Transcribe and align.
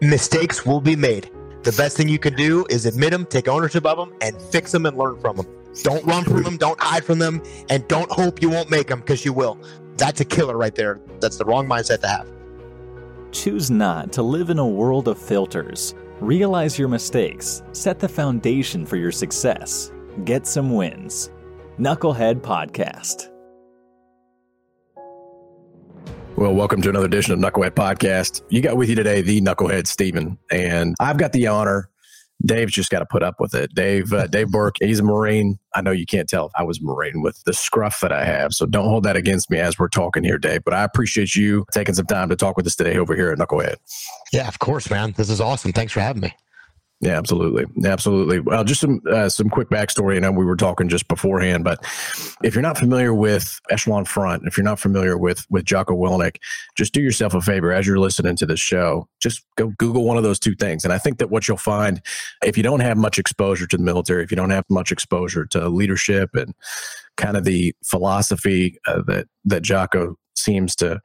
Mistakes 0.00 0.66
will 0.66 0.82
be 0.82 0.94
made. 0.94 1.30
The 1.62 1.72
best 1.72 1.96
thing 1.96 2.06
you 2.06 2.18
can 2.18 2.34
do 2.34 2.66
is 2.68 2.84
admit 2.84 3.12
them, 3.12 3.24
take 3.24 3.48
ownership 3.48 3.86
of 3.86 3.96
them, 3.96 4.14
and 4.20 4.40
fix 4.40 4.70
them 4.70 4.84
and 4.84 4.96
learn 4.96 5.18
from 5.20 5.36
them. 5.36 5.46
Don't 5.82 6.04
run 6.04 6.22
from 6.22 6.42
them, 6.42 6.58
don't 6.58 6.78
hide 6.80 7.02
from 7.02 7.18
them, 7.18 7.42
and 7.70 7.86
don't 7.88 8.10
hope 8.12 8.42
you 8.42 8.50
won't 8.50 8.70
make 8.70 8.88
them 8.88 9.00
because 9.00 9.24
you 9.24 9.32
will. 9.32 9.58
That's 9.96 10.20
a 10.20 10.24
killer 10.24 10.56
right 10.58 10.74
there. 10.74 11.00
That's 11.20 11.38
the 11.38 11.46
wrong 11.46 11.66
mindset 11.66 12.00
to 12.02 12.08
have. 12.08 12.28
Choose 13.32 13.70
not 13.70 14.12
to 14.12 14.22
live 14.22 14.50
in 14.50 14.58
a 14.58 14.66
world 14.66 15.08
of 15.08 15.18
filters. 15.18 15.94
Realize 16.20 16.78
your 16.78 16.88
mistakes, 16.88 17.62
set 17.72 17.98
the 17.98 18.08
foundation 18.08 18.84
for 18.84 18.96
your 18.96 19.12
success, 19.12 19.92
get 20.24 20.46
some 20.46 20.74
wins. 20.74 21.30
Knucklehead 21.78 22.40
Podcast. 22.40 23.30
Well, 26.36 26.54
welcome 26.54 26.82
to 26.82 26.90
another 26.90 27.06
edition 27.06 27.32
of 27.32 27.38
Knucklehead 27.38 27.70
Podcast. 27.70 28.42
You 28.50 28.60
got 28.60 28.76
with 28.76 28.90
you 28.90 28.94
today 28.94 29.22
the 29.22 29.40
Knucklehead 29.40 29.86
Steven, 29.86 30.36
and 30.50 30.94
I've 31.00 31.16
got 31.16 31.32
the 31.32 31.46
honor. 31.46 31.88
Dave's 32.44 32.74
just 32.74 32.90
got 32.90 32.98
to 32.98 33.06
put 33.06 33.22
up 33.22 33.40
with 33.40 33.54
it. 33.54 33.74
Dave, 33.74 34.12
uh, 34.12 34.26
Dave 34.26 34.48
Burke, 34.48 34.74
he's 34.78 34.98
a 34.98 35.02
Marine. 35.02 35.58
I 35.74 35.80
know 35.80 35.92
you 35.92 36.04
can't 36.04 36.28
tell 36.28 36.50
I 36.54 36.62
was 36.62 36.82
Marine 36.82 37.22
with 37.22 37.42
the 37.44 37.54
scruff 37.54 38.00
that 38.00 38.12
I 38.12 38.26
have, 38.26 38.52
so 38.52 38.66
don't 38.66 38.84
hold 38.84 39.04
that 39.04 39.16
against 39.16 39.50
me 39.50 39.58
as 39.58 39.78
we're 39.78 39.88
talking 39.88 40.24
here, 40.24 40.36
Dave. 40.36 40.62
But 40.62 40.74
I 40.74 40.84
appreciate 40.84 41.34
you 41.34 41.64
taking 41.72 41.94
some 41.94 42.04
time 42.04 42.28
to 42.28 42.36
talk 42.36 42.58
with 42.58 42.66
us 42.66 42.76
today 42.76 42.98
over 42.98 43.16
here 43.16 43.30
at 43.30 43.38
Knucklehead. 43.38 43.76
Yeah, 44.30 44.46
of 44.46 44.58
course, 44.58 44.90
man. 44.90 45.14
This 45.16 45.30
is 45.30 45.40
awesome. 45.40 45.72
Thanks 45.72 45.94
for 45.94 46.00
having 46.00 46.20
me. 46.20 46.34
Yeah, 47.00 47.18
absolutely, 47.18 47.66
absolutely. 47.84 48.40
Well, 48.40 48.64
just 48.64 48.80
some 48.80 49.02
uh, 49.10 49.28
some 49.28 49.50
quick 49.50 49.68
backstory. 49.68 50.16
I 50.16 50.20
know 50.20 50.32
we 50.32 50.46
were 50.46 50.56
talking 50.56 50.88
just 50.88 51.08
beforehand, 51.08 51.62
but 51.62 51.84
if 52.42 52.54
you're 52.54 52.62
not 52.62 52.78
familiar 52.78 53.12
with 53.12 53.60
Echelon 53.68 54.06
Front, 54.06 54.44
if 54.46 54.56
you're 54.56 54.64
not 54.64 54.80
familiar 54.80 55.18
with 55.18 55.44
with 55.50 55.66
Jocko 55.66 55.94
Willink, 55.94 56.36
just 56.74 56.94
do 56.94 57.02
yourself 57.02 57.34
a 57.34 57.42
favor 57.42 57.70
as 57.70 57.86
you're 57.86 57.98
listening 57.98 58.34
to 58.36 58.46
this 58.46 58.60
show. 58.60 59.06
Just 59.20 59.44
go 59.56 59.74
Google 59.76 60.04
one 60.04 60.16
of 60.16 60.22
those 60.22 60.38
two 60.38 60.54
things, 60.54 60.84
and 60.84 60.92
I 60.92 60.96
think 60.96 61.18
that 61.18 61.28
what 61.28 61.46
you'll 61.46 61.58
find, 61.58 62.00
if 62.42 62.56
you 62.56 62.62
don't 62.62 62.80
have 62.80 62.96
much 62.96 63.18
exposure 63.18 63.66
to 63.66 63.76
the 63.76 63.82
military, 63.82 64.24
if 64.24 64.30
you 64.30 64.36
don't 64.36 64.48
have 64.48 64.64
much 64.70 64.90
exposure 64.90 65.44
to 65.50 65.68
leadership 65.68 66.30
and 66.32 66.54
kind 67.18 67.36
of 67.36 67.44
the 67.44 67.74
philosophy 67.84 68.78
uh, 68.86 69.02
that 69.06 69.26
that 69.44 69.62
Jocko 69.62 70.16
seems 70.34 70.74
to 70.76 70.98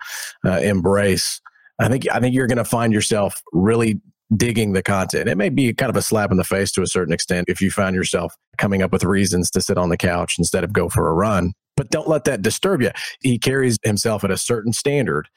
uh, 0.46 0.60
embrace, 0.60 1.42
I 1.80 1.90
think 1.90 2.10
I 2.10 2.22
think 2.22 2.34
you're 2.34 2.48
going 2.48 2.58
to 2.60 2.64
find 2.64 2.94
yourself 2.94 3.42
really 3.52 4.00
digging 4.36 4.74
the 4.74 4.84
content. 4.84 5.28
It 5.28 5.38
may 5.38 5.50
be 5.50 5.74
kind 5.74 5.90
of 5.90 5.96
a 5.96 6.02
slap 6.02 6.32
in 6.32 6.38
the 6.38 6.44
face 6.44 6.72
to 6.74 6.82
a 6.82 6.88
certain 6.88 7.14
extent 7.14 7.50
if 7.50 7.62
you 7.62 7.72
find 7.72 7.96
yourself 7.96 8.34
coming 8.58 8.82
up 8.82 8.92
with 8.92 9.04
reasons 9.04 9.50
to 9.52 9.62
sit 9.62 9.78
on 9.78 9.90
the 9.90 9.98
couch 9.98 10.36
instead 10.38 10.64
of 10.64 10.74
go 10.74 10.90
for 10.90 11.10
a 11.10 11.14
run. 11.14 11.54
But 11.76 11.90
don't 11.90 12.08
let 12.08 12.26
that 12.26 12.42
disturb 12.42 12.82
you. 12.82 12.92
He 13.22 13.40
carries 13.40 13.78
himself 13.84 14.24
at 14.24 14.32
a 14.32 14.38
certain 14.38 14.74
standard. 14.74 15.28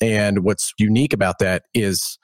And 0.00 0.40
what's 0.44 0.72
unique 0.78 1.12
about 1.12 1.38
that 1.38 1.64
is 1.74 2.18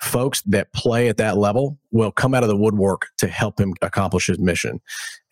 folks 0.00 0.42
that 0.42 0.72
play 0.72 1.08
at 1.08 1.16
that 1.16 1.38
level 1.38 1.78
will 1.90 2.12
come 2.12 2.34
out 2.34 2.42
of 2.42 2.48
the 2.48 2.56
woodwork 2.56 3.06
to 3.18 3.26
help 3.26 3.58
him 3.58 3.74
accomplish 3.80 4.26
his 4.26 4.38
mission. 4.38 4.80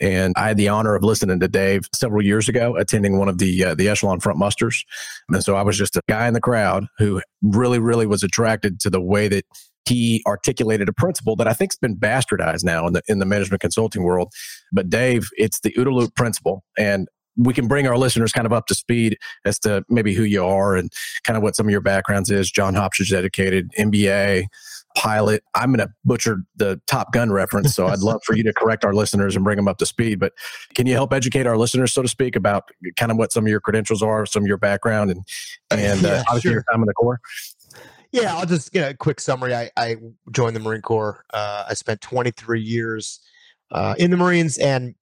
And 0.01 0.33
I 0.37 0.48
had 0.48 0.57
the 0.57 0.69
honor 0.69 0.95
of 0.95 1.05
listening 1.05 1.41
to 1.41 1.48
Dave 1.48 1.83
several 1.95 2.25
years 2.25 2.48
ago, 2.48 2.77
attending 2.77 3.19
one 3.19 3.29
of 3.29 3.39
the 3.39 3.65
uh, 3.65 3.75
the 3.75 3.89
Echelon 3.89 4.20
Front 4.20 4.39
musters, 4.39 4.85
and 5.29 5.43
so 5.45 5.57
I 5.57 5.63
was 5.63 5.77
just 5.77 5.97
a 5.97 6.01
guy 6.09 6.27
in 6.27 6.35
the 6.35 6.41
crowd 6.41 6.87
who 6.98 7.20
really, 7.43 7.79
really 7.79 8.07
was 8.07 8.23
attracted 8.23 8.81
to 8.81 8.91
the 8.91 9.01
way 9.01 9.29
that 9.29 9.45
he 9.87 10.23
articulated 10.27 10.89
a 10.89 10.93
principle 10.93 11.37
that 11.37 11.49
I 11.49 11.53
think's 11.53 11.77
been 11.77 11.97
bastardized 11.97 12.65
now 12.65 12.87
in 12.87 12.93
the 12.93 13.03
in 13.09 13.19
the 13.19 13.27
management 13.27 13.61
consulting 13.61 14.03
world. 14.03 14.33
But 14.73 14.89
Dave, 14.89 15.29
it's 15.37 15.61
the 15.61 15.73
OODA 15.73 15.93
loop 15.93 16.15
principle, 16.15 16.65
and 16.79 17.09
we 17.37 17.55
can 17.55 17.67
bring 17.67 17.87
our 17.87 17.97
listeners 17.97 18.33
kind 18.33 18.47
of 18.47 18.53
up 18.53 18.67
to 18.67 18.75
speed 18.75 19.17
as 19.45 19.59
to 19.61 19.85
maybe 19.89 20.15
who 20.15 20.23
you 20.23 20.45
are 20.45 20.77
and 20.77 20.93
kind 21.25 21.37
of 21.37 21.43
what 21.43 21.57
some 21.57 21.67
of 21.67 21.71
your 21.71 21.81
backgrounds 21.81 22.31
is. 22.31 22.51
Johns 22.51 22.77
Hopkins 22.77 23.13
educated, 23.13 23.71
MBA, 23.79 24.47
pilot. 24.97 25.43
I'm 25.55 25.73
going 25.73 25.87
to 25.87 25.93
butcher 26.05 26.43
the 26.57 26.81
Top 26.87 27.13
Gun 27.13 27.33
reference, 27.33 27.75
so 27.75 27.87
I'd 27.87 28.01
love 28.01 28.21
for 28.25 28.37
you 28.37 28.43
to 28.45 28.53
correct 28.53 28.85
our 28.85 28.95
listeners 28.95 29.35
and 29.35 29.45
bring 29.45 29.57
them 29.57 29.69
up 29.69 29.79
to 29.79 29.87
speed. 29.87 30.21
But 30.21 30.33
can 30.75 30.87
you 30.87 30.95
help 30.95 31.13
educate 31.13 31.47
our 31.47 31.57
listeners, 31.57 31.92
so 31.92 32.03
to 32.03 32.09
speak, 32.09 32.37
about 32.37 32.65
kind 32.97 33.11
of 33.11 33.17
what 33.17 33.33
some 33.33 33.45
of 33.45 33.48
your 33.48 33.61
credentials 33.61 34.03
are, 34.03 34.27
some 34.27 34.42
of 34.42 34.47
your 34.47 34.59
background, 34.59 35.11
and 35.11 35.25
and 35.71 36.05
uh, 36.05 36.09
yeah, 36.09 36.23
obviously 36.29 36.48
sure. 36.48 36.53
your 36.53 36.65
time 36.71 36.83
in 36.83 36.87
the 36.87 36.95
Corps? 36.95 37.21
Yeah, 38.12 38.36
I'll 38.36 38.46
just 38.46 38.73
get 38.73 38.90
a 38.90 38.95
quick 38.95 39.20
summary. 39.20 39.55
I, 39.55 39.70
I 39.77 39.96
joined 40.30 40.55
the 40.55 40.61
Marine 40.61 40.83
Corps. 40.83 41.24
Uh, 41.33 41.64
I 41.68 41.74
spent 41.74 42.02
23 42.02 42.61
years 42.61 43.20
uh, 43.70 43.95
in 43.98 44.11
the 44.11 44.18
Marines, 44.18 44.58
and 44.58 44.95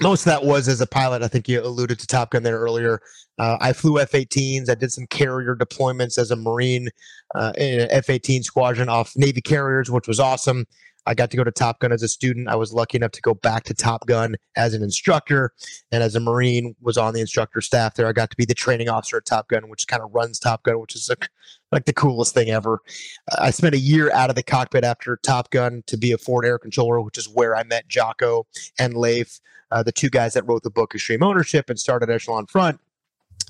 most 0.00 0.20
of 0.22 0.26
that 0.26 0.44
was 0.44 0.66
as 0.66 0.80
a 0.80 0.86
pilot. 0.86 1.22
I 1.22 1.28
think 1.28 1.48
you 1.48 1.60
alluded 1.60 1.98
to 1.98 2.06
Top 2.06 2.30
Gun 2.30 2.42
there 2.42 2.58
earlier. 2.58 3.00
Uh, 3.38 3.58
I 3.60 3.74
flew 3.74 3.98
F 4.00 4.12
18s. 4.12 4.70
I 4.70 4.74
did 4.74 4.90
some 4.90 5.06
carrier 5.08 5.54
deployments 5.54 6.16
as 6.16 6.30
a 6.30 6.36
Marine 6.36 6.88
uh, 7.34 7.52
in 7.58 7.80
an 7.80 7.88
F 7.90 8.08
18 8.08 8.42
squadron 8.42 8.88
off 8.88 9.12
Navy 9.16 9.42
carriers, 9.42 9.90
which 9.90 10.08
was 10.08 10.18
awesome. 10.18 10.66
I 11.06 11.14
got 11.14 11.30
to 11.30 11.36
go 11.36 11.44
to 11.44 11.50
Top 11.50 11.80
Gun 11.80 11.92
as 11.92 12.02
a 12.02 12.08
student. 12.08 12.48
I 12.48 12.56
was 12.56 12.72
lucky 12.72 12.96
enough 12.96 13.12
to 13.12 13.22
go 13.22 13.34
back 13.34 13.64
to 13.64 13.74
Top 13.74 14.06
Gun 14.06 14.36
as 14.56 14.74
an 14.74 14.82
instructor, 14.82 15.52
and 15.90 16.02
as 16.02 16.14
a 16.14 16.20
Marine, 16.20 16.74
was 16.80 16.98
on 16.98 17.14
the 17.14 17.20
instructor 17.20 17.60
staff 17.60 17.94
there. 17.94 18.06
I 18.06 18.12
got 18.12 18.30
to 18.30 18.36
be 18.36 18.44
the 18.44 18.54
training 18.54 18.88
officer 18.88 19.18
at 19.18 19.26
Top 19.26 19.48
Gun, 19.48 19.68
which 19.68 19.86
kind 19.86 20.02
of 20.02 20.10
runs 20.12 20.38
Top 20.38 20.62
Gun, 20.62 20.80
which 20.80 20.94
is 20.94 21.08
a, 21.10 21.16
like 21.72 21.84
the 21.84 21.92
coolest 21.92 22.34
thing 22.34 22.50
ever. 22.50 22.80
I 23.38 23.50
spent 23.50 23.74
a 23.74 23.78
year 23.78 24.12
out 24.12 24.30
of 24.30 24.36
the 24.36 24.42
cockpit 24.42 24.84
after 24.84 25.18
Top 25.22 25.50
Gun 25.50 25.82
to 25.86 25.96
be 25.96 26.12
a 26.12 26.18
forward 26.18 26.46
air 26.46 26.58
controller, 26.58 27.00
which 27.00 27.18
is 27.18 27.28
where 27.28 27.56
I 27.56 27.62
met 27.64 27.88
Jocko 27.88 28.46
and 28.78 28.96
Leif, 28.96 29.40
uh, 29.70 29.82
the 29.82 29.92
two 29.92 30.10
guys 30.10 30.34
that 30.34 30.46
wrote 30.46 30.62
the 30.62 30.70
book 30.70 30.94
Extreme 30.94 31.22
Ownership 31.22 31.70
and 31.70 31.78
started 31.78 32.10
Echelon 32.10 32.46
Front 32.46 32.80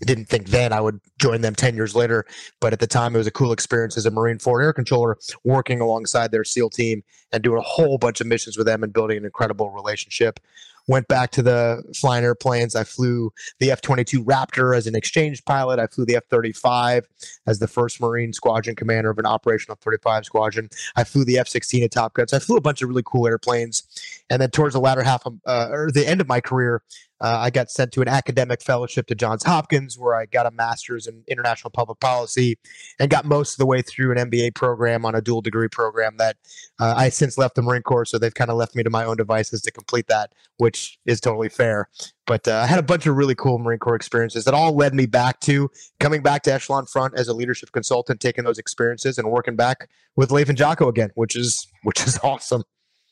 didn't 0.05 0.27
think 0.27 0.49
then 0.49 0.73
I 0.73 0.81
would 0.81 1.01
join 1.19 1.41
them 1.41 1.55
10 1.55 1.75
years 1.77 1.95
later. 1.95 2.25
But 2.61 2.73
at 2.73 2.81
the 2.81 2.87
time, 2.87 3.15
it 3.15 3.19
was 3.19 3.27
a 3.27 3.33
cool 3.33 3.53
experience 3.53 3.97
as 3.97 4.07
a 4.07 4.11
Marine 4.11 4.39
Forward 4.39 4.63
Air 4.63 4.73
Controller, 4.73 5.19
working 5.45 5.81
alongside 5.81 6.31
their 6.31 6.45
SEAL 6.45 6.71
team 6.71 7.03
and 7.33 7.43
doing 7.43 7.59
a 7.59 7.63
whole 7.63 7.99
bunch 7.99 8.21
of 8.21 8.27
missions 8.27 8.57
with 8.57 8.67
them 8.67 8.83
and 8.83 8.93
building 8.93 9.19
an 9.19 9.25
incredible 9.25 9.71
relationship. 9.71 10.41
Went 10.89 11.07
back 11.09 11.31
to 11.33 11.43
the 11.43 11.85
flying 11.95 12.25
airplanes. 12.25 12.75
I 12.75 12.85
flew 12.85 13.33
the 13.59 13.71
F 13.71 13.81
22 13.81 14.25
Raptor 14.25 14.77
as 14.77 14.87
an 14.87 14.97
exchange 14.97 15.45
pilot. 15.45 15.79
I 15.79 15.87
flew 15.87 16.05
the 16.05 16.17
F 16.17 16.25
35 16.31 17.07
as 17.47 17.59
the 17.59 17.69
first 17.69 18.01
Marine 18.01 18.33
squadron 18.33 18.75
commander 18.75 19.11
of 19.11 19.19
an 19.19 19.27
operational 19.27 19.77
35 19.81 20.25
squadron. 20.25 20.71
I 20.97 21.05
flew 21.05 21.25
the 21.25 21.39
F 21.39 21.47
16 21.47 21.85
at 21.85 21.91
Top 21.93 22.15
Gun. 22.15 22.27
So 22.27 22.39
I 22.39 22.41
flew 22.41 22.57
a 22.57 22.61
bunch 22.61 22.83
of 22.83 22.89
really 22.89 23.05
cool 23.05 23.29
airplanes. 23.29 23.85
And 24.31 24.41
then 24.43 24.51
towards 24.51 24.75
the 24.75 24.81
latter 24.81 25.03
half 25.03 25.25
of, 25.27 25.35
uh, 25.47 25.69
or 25.71 25.91
the 25.93 26.09
end 26.09 26.21
of 26.21 26.27
my 26.27 26.41
career, 26.41 26.83
uh, 27.21 27.39
I 27.41 27.51
got 27.51 27.71
sent 27.71 27.93
to 27.93 28.03
an 28.03 28.09
academic 28.09 28.63
fellowship 28.63 29.07
to 29.09 29.15
Johns 29.15 29.45
Hopkins, 29.45 29.99
where 29.99 30.15
I 30.15 30.27
got 30.27 30.47
a 30.47 30.51
master's 30.51 31.07
in 31.07 31.23
international 31.29 31.71
public 31.71 32.01
policy 32.01 32.59
and 32.99 33.11
got 33.11 33.25
most 33.25 33.55
of 33.55 33.59
the 33.59 33.67
way 33.67 33.83
through 33.83 34.13
an 34.13 34.31
MBA 34.31 34.55
program 34.55 35.05
on 35.05 35.15
a 35.15 35.21
dual 35.21 35.43
degree 35.43 35.69
program 35.69 36.17
that 36.17 36.37
uh, 36.79 36.95
I 36.97 37.11
since 37.11 37.37
left 37.37 37.57
the 37.57 37.63
Marine 37.63 37.83
Corps. 37.83 38.07
So 38.07 38.19
they've 38.19 38.35
kind 38.35 38.51
of 38.51 38.57
left 38.57 38.75
me 38.75 38.83
to 38.83 38.91
my 38.91 39.05
own 39.05 39.17
devices 39.17 39.61
to 39.63 39.71
complete 39.71 40.07
that, 40.09 40.33
which 40.57 40.99
is 41.05 41.21
totally 41.21 41.49
fair. 41.49 41.89
But 42.27 42.47
uh, 42.47 42.61
I 42.63 42.67
had 42.67 42.79
a 42.79 42.83
bunch 42.83 43.07
of 43.07 43.17
really 43.17 43.35
cool 43.35 43.59
Marine 43.59 43.81
Corps 43.81 43.97
experiences 43.97 44.45
that 44.45 44.55
all 44.55 44.75
led 44.75 44.95
me 44.95 45.07
back 45.07 45.41
to 45.41 45.71
coming 45.99 46.23
back 46.23 46.43
to 46.45 46.53
Echelon 46.53 46.87
Front 46.87 47.15
as 47.17 47.29
a 47.29 47.35
leadership 47.35 47.73
consultant, 47.73 48.21
taking 48.21 48.45
those 48.45 48.59
experiences 48.59 49.19
and 49.19 49.31
working 49.31 49.57
back 49.57 49.91
with 50.17 50.31
Leif 50.31 50.49
and 50.49 50.57
Jocko 50.57 50.89
again, 50.89 51.11
which 51.17 51.37
is 51.37 51.67
which 51.83 52.07
is 52.07 52.19
awesome. 52.23 52.63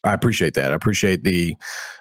I 0.04 0.12
appreciate 0.12 0.54
that. 0.54 0.72
I 0.72 0.74
appreciate 0.74 1.24
the 1.24 1.56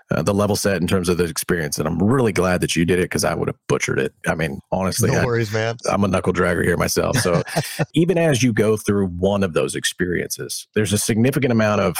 uh, 0.10 0.22
the 0.22 0.34
level 0.34 0.56
set 0.56 0.80
in 0.82 0.88
terms 0.88 1.10
of 1.10 1.18
the 1.18 1.26
experience, 1.26 1.78
and 1.78 1.88
I'm 1.88 2.02
really 2.02 2.32
glad 2.32 2.62
that 2.62 2.76
you 2.76 2.86
did 2.86 3.00
it 3.00 3.04
because 3.04 3.26
I 3.26 3.34
would 3.34 3.50
have 3.50 3.58
butchered 3.68 4.00
it. 4.00 4.14
I 4.26 4.36
mean, 4.36 4.62
honestly, 4.72 5.12
no 5.12 5.26
worries, 5.26 5.54
I, 5.54 5.58
man. 5.58 5.78
I'm 5.90 6.04
a 6.04 6.08
knuckle 6.08 6.32
dragger 6.32 6.64
here 6.64 6.78
myself. 6.78 7.18
So 7.18 7.44
even 7.94 8.18
as 8.18 8.42
you 8.42 8.54
go 8.54 8.78
through 8.78 9.08
one 9.08 9.44
of 9.44 9.54
those 9.54 9.76
experiences, 9.76 10.68
there's 10.76 10.94
a 10.94 10.98
significant 10.98 11.52
amount 11.52 11.82
of 11.82 11.98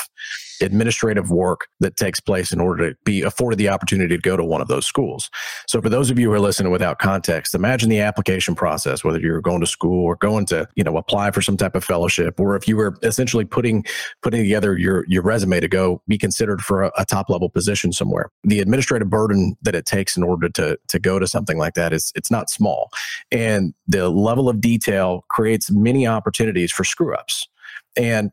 administrative 0.62 1.32
work 1.32 1.68
that 1.80 1.96
takes 1.98 2.20
place 2.20 2.52
in 2.52 2.60
order 2.60 2.90
to 2.90 2.98
be 3.04 3.22
afforded 3.22 3.58
the 3.58 3.70
opportunity 3.70 4.16
to 4.16 4.22
go 4.22 4.38
to 4.38 4.44
one 4.44 4.62
of 4.62 4.68
those 4.68 4.86
schools. 4.86 5.30
So 5.68 5.82
for 5.82 5.90
those 5.90 6.10
of 6.10 6.20
you 6.20 6.30
who 6.30 6.34
are 6.34 6.40
listening 6.40 6.72
without 6.72 7.00
context, 7.00 7.56
imagine 7.56 7.90
the 7.90 8.00
application 8.00 8.56
process, 8.56 9.04
whether 9.04 9.20
you're 9.20 9.42
going 9.42 9.62
to 9.62 9.68
school 9.68 10.06
or 10.06 10.16
going 10.16 10.46
to, 10.48 10.68
you 10.76 10.84
know, 10.84 10.98
apply 10.98 11.32
for 11.32 11.42
some 11.42 11.58
type 11.58 11.76
of 11.76 11.84
fellowship, 11.84 12.40
or 12.40 12.56
if 12.56 12.68
you 12.68 12.78
were 12.78 12.96
essentially 13.04 13.46
putting 13.46 13.86
putting 14.22 14.42
together 14.42 14.78
your 14.78 15.06
your 15.08 15.24
resume 15.24 15.60
to 15.60 15.68
go 15.68 16.02
be 16.08 16.18
considered 16.18 16.62
for 16.62 16.84
a, 16.84 16.92
a 16.98 17.06
top 17.06 17.30
level 17.30 17.50
position 17.50 17.92
somewhere. 17.92 18.32
The 18.44 18.60
administrative 18.60 19.10
burden 19.10 19.56
that 19.62 19.76
it 19.76 19.86
takes 19.86 20.18
in 20.18 20.24
order 20.24 20.50
to 20.50 20.78
to 20.88 21.00
go 21.00 21.20
to 21.20 21.28
something 21.28 21.58
like 21.58 21.74
that 21.76 21.94
is 21.94 22.12
it's 22.16 22.32
not 22.32 22.50
small. 22.50 22.90
And 23.32 23.74
the 23.88 24.10
level 24.10 24.50
of 24.50 24.62
detail 24.62 25.26
creates 25.30 25.72
many 25.72 26.08
opportunities 26.08 26.72
for 26.72 26.84
screw 26.84 27.16
ups. 27.16 27.48
And 27.96 28.32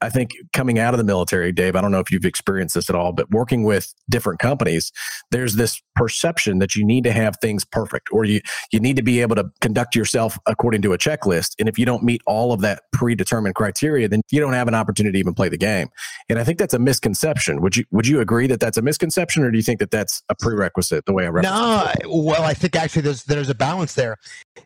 I 0.00 0.10
think 0.10 0.32
coming 0.52 0.78
out 0.78 0.92
of 0.92 0.98
the 0.98 1.04
military, 1.04 1.52
Dave, 1.52 1.74
I 1.74 1.80
don't 1.80 1.90
know 1.90 2.00
if 2.00 2.10
you've 2.10 2.24
experienced 2.24 2.74
this 2.74 2.90
at 2.90 2.96
all, 2.96 3.12
but 3.12 3.30
working 3.30 3.64
with 3.64 3.94
different 4.10 4.40
companies, 4.40 4.92
there's 5.30 5.54
this 5.54 5.80
perception 5.94 6.58
that 6.58 6.76
you 6.76 6.84
need 6.84 7.04
to 7.04 7.12
have 7.12 7.36
things 7.40 7.64
perfect 7.64 8.08
or 8.12 8.24
you 8.24 8.40
you 8.70 8.78
need 8.78 8.96
to 8.96 9.02
be 9.02 9.22
able 9.22 9.34
to 9.36 9.50
conduct 9.60 9.96
yourself 9.96 10.38
according 10.46 10.82
to 10.82 10.92
a 10.92 10.98
checklist. 10.98 11.54
And 11.58 11.68
if 11.68 11.78
you 11.78 11.86
don't 11.86 12.02
meet 12.02 12.20
all 12.26 12.52
of 12.52 12.60
that 12.60 12.82
predetermined 12.92 13.54
criteria, 13.54 14.08
then 14.08 14.20
you 14.30 14.40
don't 14.40 14.52
have 14.52 14.68
an 14.68 14.74
opportunity 14.74 15.14
to 15.14 15.18
even 15.18 15.34
play 15.34 15.48
the 15.48 15.56
game. 15.56 15.88
And 16.28 16.38
I 16.38 16.44
think 16.44 16.58
that's 16.58 16.74
a 16.74 16.78
misconception. 16.78 17.62
Would 17.62 17.76
you 17.76 17.84
would 17.90 18.06
you 18.06 18.20
agree 18.20 18.46
that 18.48 18.60
that's 18.60 18.76
a 18.76 18.82
misconception, 18.82 19.44
or 19.44 19.50
do 19.50 19.56
you 19.56 19.64
think 19.64 19.80
that 19.80 19.90
that's 19.90 20.22
a 20.28 20.34
prerequisite? 20.34 21.06
The 21.06 21.12
way 21.12 21.26
I 21.26 21.30
no, 21.40 21.92
well, 22.06 22.42
I 22.42 22.52
think 22.54 22.76
actually 22.76 23.02
there's 23.02 23.24
there's 23.24 23.48
a 23.48 23.54
balance 23.54 23.94
there. 23.94 24.16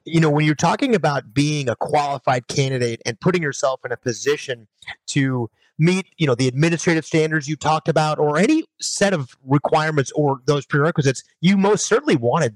You 0.05 0.21
know, 0.21 0.31
when 0.31 0.45
you're 0.45 0.55
talking 0.55 0.95
about 0.95 1.33
being 1.33 1.69
a 1.69 1.77
qualified 1.77 2.49
candidate 2.49 3.01
and 3.07 3.21
putting 3.21 3.43
yourself 3.43 3.81
in 3.85 3.93
a 3.93 3.97
position 3.97 4.67
to 5.09 5.20
meet 5.79 6.07
you 6.19 6.27
know 6.27 6.35
the 6.35 6.47
administrative 6.47 7.07
standards 7.07 7.49
you 7.49 7.57
talked 7.57 7.89
about 7.89 8.19
or 8.19 8.37
any 8.37 8.65
set 8.81 9.15
of 9.15 9.37
requirements 9.45 10.13
or 10.13 10.41
those 10.45 10.67
prerequisites 10.67 11.25
you 11.41 11.57
most 11.57 11.87
certainly 11.87 12.17
want 12.17 12.45
to 12.45 12.53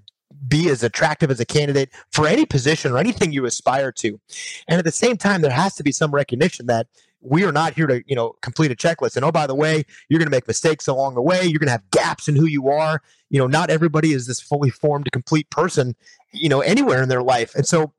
be 0.49 0.69
as 0.69 0.83
attractive 0.83 1.31
as 1.31 1.41
a 1.41 1.45
candidate 1.45 1.91
for 2.11 2.27
any 2.27 2.45
position 2.45 2.93
or 2.93 2.99
anything 2.99 3.33
you 3.33 3.47
aspire 3.47 3.93
to. 3.93 4.21
And 4.69 4.79
at 4.79 4.85
the 4.85 4.93
same 4.93 5.17
time 5.17 5.41
there 5.41 5.51
has 5.51 5.75
to 5.77 5.83
be 5.83 5.93
some 5.93 6.15
recognition 6.15 6.67
that 6.67 6.87
we 7.21 7.45
are 7.45 7.53
not 7.53 7.73
here 7.73 7.87
to 7.87 8.03
you 8.07 8.15
know 8.15 8.35
complete 8.43 8.71
a 8.71 8.75
checklist 8.75 9.17
and 9.17 9.25
oh 9.25 9.33
by 9.33 9.47
the 9.47 9.55
way 9.55 9.83
you're 10.09 10.19
going 10.19 10.27
to 10.27 10.37
make 10.37 10.47
mistakes 10.47 10.87
along 10.87 11.15
the 11.15 11.23
way 11.23 11.43
you're 11.43 11.59
going 11.59 11.69
to 11.69 11.73
have 11.73 11.91
gaps 11.91 12.29
in 12.29 12.37
who 12.37 12.47
you 12.47 12.69
are. 12.69 13.01
You 13.31 13.39
know 13.39 13.47
not 13.47 13.71
everybody 13.71 14.13
is 14.13 14.27
this 14.27 14.41
fully 14.41 14.71
formed 14.71 15.11
complete 15.13 15.49
person 15.51 15.97
you 16.33 16.49
know 16.49 16.61
anywhere 16.61 17.03
in 17.03 17.09
their 17.09 17.23
life. 17.23 17.55
And 17.55 17.67
so 17.67 17.93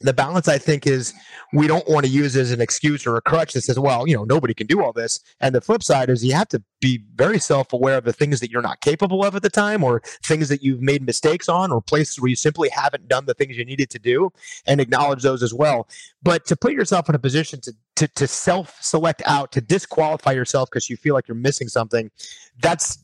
the 0.00 0.12
balance 0.12 0.48
i 0.48 0.58
think 0.58 0.86
is 0.86 1.12
we 1.52 1.66
don't 1.66 1.88
want 1.88 2.04
to 2.04 2.10
use 2.10 2.36
as 2.36 2.52
an 2.52 2.60
excuse 2.60 3.06
or 3.06 3.16
a 3.16 3.22
crutch 3.22 3.52
that 3.52 3.62
says 3.62 3.78
well 3.78 4.06
you 4.08 4.14
know 4.14 4.24
nobody 4.24 4.54
can 4.54 4.66
do 4.66 4.82
all 4.82 4.92
this 4.92 5.20
and 5.40 5.54
the 5.54 5.60
flip 5.60 5.82
side 5.82 6.08
is 6.08 6.24
you 6.24 6.32
have 6.32 6.48
to 6.48 6.62
be 6.80 7.02
very 7.14 7.38
self-aware 7.38 7.98
of 7.98 8.04
the 8.04 8.12
things 8.12 8.40
that 8.40 8.50
you're 8.50 8.62
not 8.62 8.80
capable 8.80 9.24
of 9.24 9.34
at 9.34 9.42
the 9.42 9.50
time 9.50 9.84
or 9.84 10.00
things 10.24 10.48
that 10.48 10.62
you've 10.62 10.80
made 10.80 11.04
mistakes 11.04 11.48
on 11.48 11.70
or 11.70 11.80
places 11.80 12.20
where 12.20 12.28
you 12.28 12.36
simply 12.36 12.68
haven't 12.68 13.08
done 13.08 13.26
the 13.26 13.34
things 13.34 13.56
you 13.56 13.64
needed 13.64 13.90
to 13.90 13.98
do 13.98 14.30
and 14.66 14.80
acknowledge 14.80 15.22
those 15.22 15.42
as 15.42 15.52
well 15.52 15.88
but 16.22 16.44
to 16.46 16.56
put 16.56 16.72
yourself 16.72 17.08
in 17.08 17.14
a 17.14 17.18
position 17.18 17.60
to 17.60 17.72
to, 17.96 18.08
to 18.08 18.26
self-select 18.26 19.22
out 19.26 19.52
to 19.52 19.60
disqualify 19.60 20.32
yourself 20.32 20.70
because 20.70 20.88
you 20.88 20.96
feel 20.96 21.14
like 21.14 21.28
you're 21.28 21.34
missing 21.34 21.68
something 21.68 22.10
that's 22.60 22.98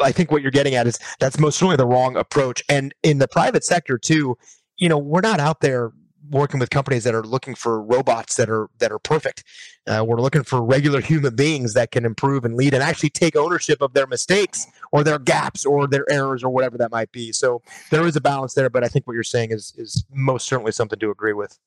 I 0.00 0.12
think 0.12 0.30
what 0.30 0.42
you're 0.42 0.50
getting 0.50 0.74
at 0.74 0.86
is 0.86 0.98
that's 1.18 1.38
most 1.38 1.58
certainly 1.58 1.76
the 1.76 1.86
wrong 1.86 2.16
approach. 2.16 2.62
And 2.68 2.94
in 3.02 3.18
the 3.18 3.28
private 3.28 3.64
sector 3.64 3.98
too, 3.98 4.36
you 4.76 4.88
know, 4.88 4.98
we're 4.98 5.20
not 5.20 5.40
out 5.40 5.60
there 5.60 5.92
working 6.30 6.60
with 6.60 6.70
companies 6.70 7.04
that 7.04 7.14
are 7.14 7.22
looking 7.22 7.54
for 7.54 7.82
robots 7.82 8.36
that 8.36 8.48
are 8.50 8.68
that 8.78 8.92
are 8.92 8.98
perfect. 8.98 9.44
Uh, 9.86 10.04
we're 10.06 10.20
looking 10.20 10.42
for 10.42 10.62
regular 10.62 11.00
human 11.00 11.34
beings 11.34 11.74
that 11.74 11.90
can 11.90 12.04
improve 12.04 12.44
and 12.44 12.54
lead 12.56 12.74
and 12.74 12.82
actually 12.82 13.10
take 13.10 13.36
ownership 13.36 13.80
of 13.80 13.94
their 13.94 14.06
mistakes 14.06 14.66
or 14.92 15.02
their 15.02 15.18
gaps 15.18 15.64
or 15.64 15.86
their 15.86 16.10
errors 16.10 16.44
or 16.44 16.50
whatever 16.50 16.76
that 16.78 16.90
might 16.90 17.10
be. 17.12 17.32
So 17.32 17.62
there 17.90 18.06
is 18.06 18.16
a 18.16 18.20
balance 18.20 18.54
there, 18.54 18.70
but 18.70 18.84
I 18.84 18.88
think 18.88 19.06
what 19.06 19.14
you're 19.14 19.22
saying 19.22 19.52
is 19.52 19.74
is 19.76 20.04
most 20.12 20.46
certainly 20.46 20.72
something 20.72 20.98
to 20.98 21.10
agree 21.10 21.32
with. 21.32 21.58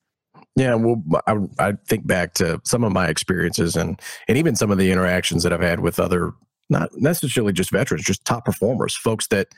Yeah, 0.56 0.74
well, 0.74 1.02
I, 1.26 1.36
I 1.58 1.72
think 1.86 2.06
back 2.06 2.34
to 2.34 2.60
some 2.64 2.84
of 2.84 2.92
my 2.92 3.08
experiences 3.08 3.76
and 3.76 4.00
and 4.28 4.38
even 4.38 4.56
some 4.56 4.70
of 4.70 4.78
the 4.78 4.90
interactions 4.90 5.42
that 5.42 5.52
I've 5.52 5.60
had 5.60 5.80
with 5.80 5.98
other 5.98 6.32
not 6.70 6.90
necessarily 6.96 7.52
just 7.52 7.70
veterans, 7.70 8.04
just 8.04 8.24
top 8.24 8.44
performers, 8.44 8.96
folks 8.96 9.26
that 9.28 9.48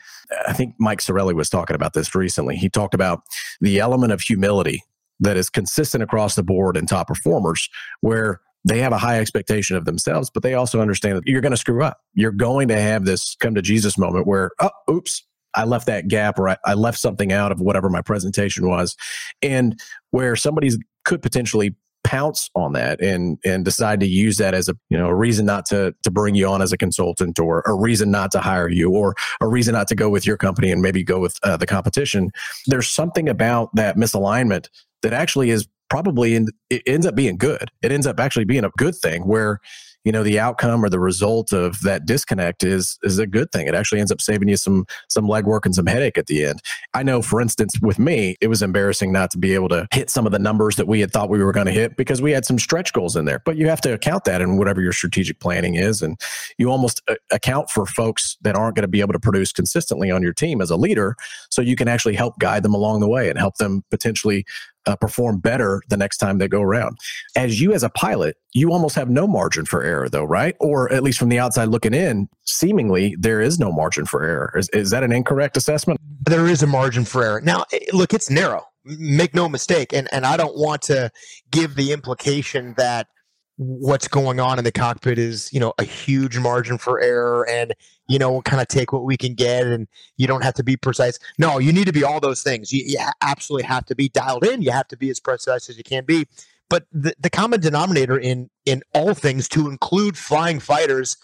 I 0.47 0.53
think 0.53 0.75
Mike 0.79 0.99
Sarraille 0.99 1.33
was 1.33 1.49
talking 1.49 1.75
about 1.75 1.93
this 1.93 2.13
recently. 2.13 2.57
He 2.57 2.69
talked 2.69 2.93
about 2.93 3.23
the 3.61 3.79
element 3.79 4.11
of 4.11 4.21
humility 4.21 4.83
that 5.19 5.37
is 5.37 5.49
consistent 5.49 6.03
across 6.03 6.35
the 6.35 6.43
board 6.43 6.77
in 6.77 6.85
top 6.85 7.07
performers, 7.07 7.69
where 8.01 8.41
they 8.67 8.79
have 8.79 8.91
a 8.91 8.97
high 8.97 9.19
expectation 9.19 9.77
of 9.77 9.85
themselves, 9.85 10.29
but 10.33 10.41
they 10.41 10.55
also 10.55 10.81
understand 10.81 11.17
that 11.17 11.27
you're 11.27 11.41
going 11.41 11.51
to 11.51 11.57
screw 11.57 11.83
up. 11.83 11.99
You're 12.15 12.31
going 12.31 12.67
to 12.69 12.79
have 12.79 13.05
this 13.05 13.35
come 13.39 13.53
to 13.55 13.61
Jesus 13.61 13.97
moment 13.97 14.25
where, 14.25 14.51
oh, 14.59 14.71
oops, 14.89 15.23
I 15.53 15.65
left 15.65 15.85
that 15.85 16.07
gap 16.07 16.39
or 16.39 16.49
I, 16.49 16.57
I 16.65 16.73
left 16.73 16.99
something 16.99 17.31
out 17.31 17.51
of 17.51 17.61
whatever 17.61 17.89
my 17.89 18.01
presentation 18.01 18.67
was. 18.67 18.95
And 19.41 19.79
where 20.11 20.35
somebody's 20.35 20.77
could 21.05 21.21
potentially 21.21 21.75
pounce 22.05 22.51
on 22.53 22.73
that 22.73 23.01
and 23.01 23.39
and 23.43 23.65
decide 23.65 23.99
to 23.99 24.05
use 24.05 24.37
that 24.37 24.53
as 24.53 24.69
a 24.69 24.75
you 24.89 24.97
know 24.97 25.07
a 25.07 25.15
reason 25.15 25.43
not 25.43 25.65
to 25.65 25.91
to 26.03 26.11
bring 26.11 26.35
you 26.35 26.47
on 26.47 26.61
as 26.61 26.71
a 26.71 26.77
consultant 26.77 27.39
or 27.39 27.63
a 27.65 27.73
reason 27.73 28.11
not 28.11 28.29
to 28.29 28.39
hire 28.39 28.69
you 28.69 28.91
or 28.91 29.15
a 29.41 29.47
reason 29.47 29.73
not 29.73 29.87
to 29.87 29.95
go 29.95 30.07
with 30.07 30.25
your 30.25 30.37
company 30.37 30.71
and 30.71 30.83
maybe 30.83 31.03
go 31.03 31.19
with 31.19 31.39
uh, 31.41 31.57
the 31.57 31.65
competition 31.65 32.29
there's 32.67 32.87
something 32.87 33.27
about 33.27 33.73
that 33.73 33.97
misalignment 33.97 34.69
that 35.01 35.13
actually 35.13 35.49
is 35.49 35.67
probably 35.89 36.35
in, 36.35 36.47
it 36.69 36.81
ends 36.85 37.05
up 37.05 37.15
being 37.15 37.37
good. 37.37 37.69
It 37.81 37.91
ends 37.91 38.07
up 38.07 38.19
actually 38.19 38.45
being 38.45 38.65
a 38.65 38.71
good 38.77 38.95
thing 38.95 39.27
where 39.27 39.59
you 40.05 40.11
know 40.11 40.23
the 40.23 40.39
outcome 40.39 40.85
or 40.85 40.89
the 40.89 40.99
result 40.99 41.51
of 41.51 41.81
that 41.81 42.05
disconnect 42.05 42.63
is 42.63 42.97
is 43.03 43.17
a 43.17 43.27
good 43.27 43.51
thing. 43.51 43.67
It 43.67 43.73
actually 43.73 43.99
ends 43.99 44.11
up 44.11 44.21
saving 44.21 44.47
you 44.47 44.55
some 44.55 44.85
some 45.09 45.25
legwork 45.25 45.65
and 45.65 45.73
some 45.73 45.87
headache 45.87 46.17
at 46.17 46.27
the 46.27 46.45
end. 46.45 46.61
I 46.93 47.01
know 47.01 47.23
for 47.23 47.41
instance 47.41 47.73
with 47.81 47.97
me 47.97 48.35
it 48.39 48.47
was 48.47 48.61
embarrassing 48.61 49.11
not 49.11 49.31
to 49.31 49.39
be 49.39 49.55
able 49.55 49.67
to 49.69 49.87
hit 49.91 50.11
some 50.11 50.27
of 50.27 50.31
the 50.31 50.39
numbers 50.39 50.75
that 50.75 50.87
we 50.87 50.99
had 50.99 51.11
thought 51.11 51.29
we 51.29 51.43
were 51.43 51.51
going 51.51 51.65
to 51.65 51.71
hit 51.71 51.97
because 51.97 52.21
we 52.21 52.31
had 52.31 52.45
some 52.45 52.59
stretch 52.59 52.93
goals 52.93 53.15
in 53.15 53.25
there. 53.25 53.41
But 53.43 53.57
you 53.57 53.67
have 53.67 53.81
to 53.81 53.93
account 53.93 54.25
that 54.25 54.41
in 54.41 54.57
whatever 54.57 54.79
your 54.79 54.93
strategic 54.93 55.39
planning 55.39 55.73
is 55.73 56.03
and 56.03 56.19
you 56.59 56.69
almost 56.69 57.01
uh, 57.07 57.15
account 57.31 57.71
for 57.71 57.87
folks 57.87 58.37
that 58.41 58.55
aren't 58.55 58.75
going 58.75 58.83
to 58.83 58.87
be 58.87 59.01
able 59.01 59.13
to 59.13 59.19
produce 59.19 59.51
consistently 59.51 60.11
on 60.11 60.21
your 60.21 60.33
team 60.33 60.61
as 60.61 60.69
a 60.69 60.77
leader 60.77 61.15
so 61.49 61.63
you 61.63 61.75
can 61.75 61.87
actually 61.87 62.15
help 62.15 62.37
guide 62.37 62.61
them 62.61 62.75
along 62.75 62.99
the 62.99 63.09
way 63.09 63.27
and 63.27 63.39
help 63.39 63.55
them 63.57 63.83
potentially 63.89 64.45
uh, 64.85 64.95
perform 64.95 65.39
better 65.39 65.81
the 65.89 65.97
next 65.97 66.17
time 66.17 66.37
they 66.37 66.47
go 66.47 66.61
around. 66.61 66.97
As 67.35 67.61
you, 67.61 67.73
as 67.73 67.83
a 67.83 67.89
pilot, 67.89 68.37
you 68.53 68.71
almost 68.71 68.95
have 68.95 69.09
no 69.09 69.27
margin 69.27 69.65
for 69.65 69.83
error, 69.83 70.09
though, 70.09 70.23
right? 70.23 70.55
Or 70.59 70.91
at 70.91 71.03
least 71.03 71.19
from 71.19 71.29
the 71.29 71.39
outside 71.39 71.65
looking 71.65 71.93
in, 71.93 72.27
seemingly 72.45 73.15
there 73.19 73.41
is 73.41 73.59
no 73.59 73.71
margin 73.71 74.05
for 74.05 74.23
error. 74.23 74.53
Is, 74.55 74.69
is 74.69 74.91
that 74.91 75.03
an 75.03 75.11
incorrect 75.11 75.57
assessment? 75.57 75.99
There 76.21 76.47
is 76.47 76.63
a 76.63 76.67
margin 76.67 77.05
for 77.05 77.23
error. 77.23 77.41
Now, 77.41 77.65
eh, 77.71 77.79
look, 77.93 78.13
it's 78.13 78.29
narrow. 78.29 78.63
Make 78.85 79.33
no 79.33 79.49
mistake, 79.49 79.93
and 79.93 80.07
and 80.11 80.27
I 80.27 80.37
don't 80.37 80.55
want 80.55 80.83
to 80.83 81.09
give 81.49 81.73
the 81.73 81.91
implication 81.91 82.75
that 82.77 83.07
what's 83.57 84.07
going 84.07 84.39
on 84.39 84.57
in 84.57 84.65
the 84.65 84.71
cockpit 84.71 85.17
is 85.17 85.51
you 85.53 85.59
know 85.59 85.73
a 85.77 85.83
huge 85.83 86.37
margin 86.37 86.77
for 86.77 86.99
error 86.99 87.47
and 87.49 87.73
you 88.07 88.19
know 88.19 88.31
we'll 88.31 88.41
kind 88.41 88.61
of 88.61 88.67
take 88.67 88.91
what 88.91 89.03
we 89.03 89.15
can 89.15 89.33
get 89.33 89.65
and 89.65 89.87
you 90.17 90.27
don't 90.27 90.43
have 90.43 90.53
to 90.53 90.63
be 90.63 90.75
precise. 90.75 91.17
No 91.37 91.57
you 91.59 91.71
need 91.71 91.85
to 91.85 91.93
be 91.93 92.03
all 92.03 92.19
those 92.19 92.43
things. 92.43 92.73
You, 92.73 92.83
you 92.85 92.97
absolutely 93.21 93.67
have 93.67 93.85
to 93.85 93.95
be 93.95 94.09
dialed 94.09 94.45
in. 94.45 94.61
You 94.61 94.71
have 94.71 94.87
to 94.89 94.97
be 94.97 95.09
as 95.09 95.19
precise 95.19 95.69
as 95.69 95.77
you 95.77 95.83
can 95.83 96.03
be. 96.05 96.27
But 96.69 96.85
the, 96.91 97.13
the 97.19 97.29
common 97.29 97.61
denominator 97.61 98.17
in 98.17 98.49
in 98.65 98.83
all 98.93 99.13
things 99.13 99.47
to 99.49 99.69
include 99.69 100.17
flying 100.17 100.59
fighters 100.59 101.15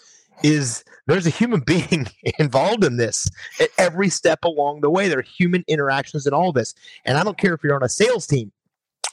is 0.42 0.84
there's 1.06 1.26
a 1.26 1.30
human 1.30 1.60
being 1.66 2.06
involved 2.38 2.84
in 2.84 2.96
this 2.96 3.28
at 3.60 3.68
every 3.76 4.08
step 4.08 4.44
along 4.44 4.80
the 4.80 4.90
way. 4.90 5.08
There 5.08 5.18
are 5.18 5.22
human 5.22 5.64
interactions 5.68 6.26
in 6.26 6.32
all 6.32 6.52
this. 6.52 6.74
And 7.04 7.18
i 7.18 7.24
don't 7.24 7.36
care 7.36 7.52
if 7.52 7.62
you're 7.62 7.74
on 7.74 7.82
a 7.82 7.88
sales 7.88 8.26
team 8.26 8.52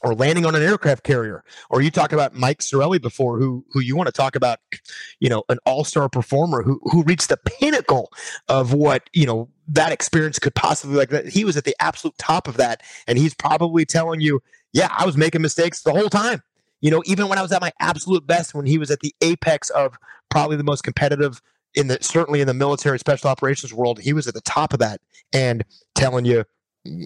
or 0.02 0.14
landing 0.14 0.46
on 0.46 0.56
an 0.56 0.62
aircraft 0.62 1.04
carrier, 1.04 1.44
or 1.70 1.82
you 1.82 1.92
talk 1.92 2.12
about 2.12 2.34
Mike 2.34 2.60
Sarraille 2.60 3.02
before, 3.02 3.38
who 3.40 3.66
who 3.72 3.80
you 3.80 3.96
want 3.96 4.08
to 4.08 4.14
talk 4.14 4.36
about, 4.36 4.60
you 5.20 5.30
know, 5.30 5.44
an 5.50 5.58
all 5.66 5.84
star 5.84 6.10
performer 6.10 6.64
who 6.64 6.80
who 6.84 7.04
reached 7.04 7.30
the 7.30 7.38
pinnacle 7.38 8.12
of 8.48 8.74
what 8.74 9.10
you 9.14 9.26
know 9.26 9.50
that 9.68 9.92
experience 9.92 10.40
could 10.40 10.56
possibly 10.56 10.96
like. 10.96 11.10
That 11.10 11.28
he 11.28 11.44
was 11.44 11.58
at 11.58 11.64
the 11.64 11.76
absolute 11.80 12.18
top 12.18 12.48
of 12.48 12.58
that, 12.58 12.82
and 13.08 13.18
he's 13.18 13.34
probably 13.34 13.86
telling 13.86 14.22
you, 14.22 14.42
yeah, 14.74 14.94
I 14.98 15.06
was 15.06 15.18
making 15.18 15.42
mistakes 15.42 15.84
the 15.84 15.94
whole 15.94 16.10
time. 16.10 16.42
You 16.82 16.92
know, 16.92 17.04
even 17.06 17.28
when 17.28 17.38
I 17.38 17.42
was 17.42 17.52
at 17.52 17.62
my 17.62 17.74
absolute 17.80 18.26
best, 18.26 18.54
when 18.54 18.66
he 18.66 18.78
was 18.78 18.90
at 18.90 19.02
the 19.02 19.14
apex 19.22 19.70
of 19.70 19.98
probably 20.30 20.56
the 20.56 20.64
most 20.64 20.84
competitive 20.84 21.42
in 21.76 21.88
the 21.88 21.98
certainly 22.02 22.42
in 22.42 22.48
the 22.48 22.54
military 22.54 23.00
special 23.00 23.30
operations 23.30 23.74
world, 23.74 24.00
he 24.00 24.14
was 24.14 24.28
at 24.28 24.34
the 24.34 24.42
top 24.42 24.74
of 24.74 24.80
that, 24.80 25.02
and 25.34 25.64
telling 25.96 26.26
you 26.26 26.46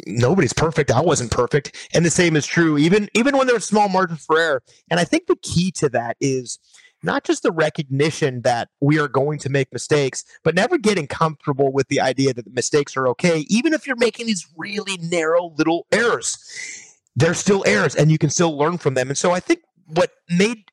nobody's 0.08 0.54
perfect. 0.54 0.92
I 0.92 1.02
wasn't 1.02 1.32
perfect. 1.32 1.90
And 1.94 2.06
the 2.06 2.10
same 2.10 2.36
is 2.36 2.46
true 2.46 2.78
even 2.78 3.10
even 3.14 3.38
when 3.38 3.48
there's 3.48 3.66
small 3.66 3.90
margins 3.90 4.26
for 4.26 4.40
error. 4.40 4.64
And 4.90 5.00
I 5.00 5.04
think 5.04 5.28
the 5.28 5.36
key 5.38 5.72
to 5.74 5.90
that 5.90 6.18
is 6.20 6.60
not 7.04 7.26
just 7.26 7.44
the 7.44 7.52
recognition 7.52 8.42
that 8.44 8.70
we 8.80 8.98
are 8.98 9.10
going 9.10 9.38
to 9.40 9.50
make 9.50 9.72
mistakes, 9.74 10.24
but 10.44 10.56
never 10.56 10.78
getting 10.78 11.06
comfortable 11.06 11.72
with 11.72 11.90
the 11.90 12.00
idea 12.00 12.34
that 12.34 12.46
the 12.46 12.52
mistakes 12.52 12.96
are 12.96 13.08
okay, 13.10 13.46
even 13.50 13.74
if 13.74 13.86
you're 13.86 13.98
making 13.98 14.26
these 14.28 14.48
really 14.58 14.98
narrow 15.02 15.54
little 15.58 15.86
errors. 15.92 16.38
They're 17.16 17.36
still 17.36 17.64
errors 17.68 17.96
and 17.96 18.12
you 18.12 18.18
can 18.18 18.32
still 18.32 18.58
learn 18.58 18.80
from 18.80 18.96
them. 18.96 19.10
And 19.10 19.18
so 19.18 19.32
I 19.32 19.40
think 19.40 19.60
what 19.86 20.12
made 20.30 20.64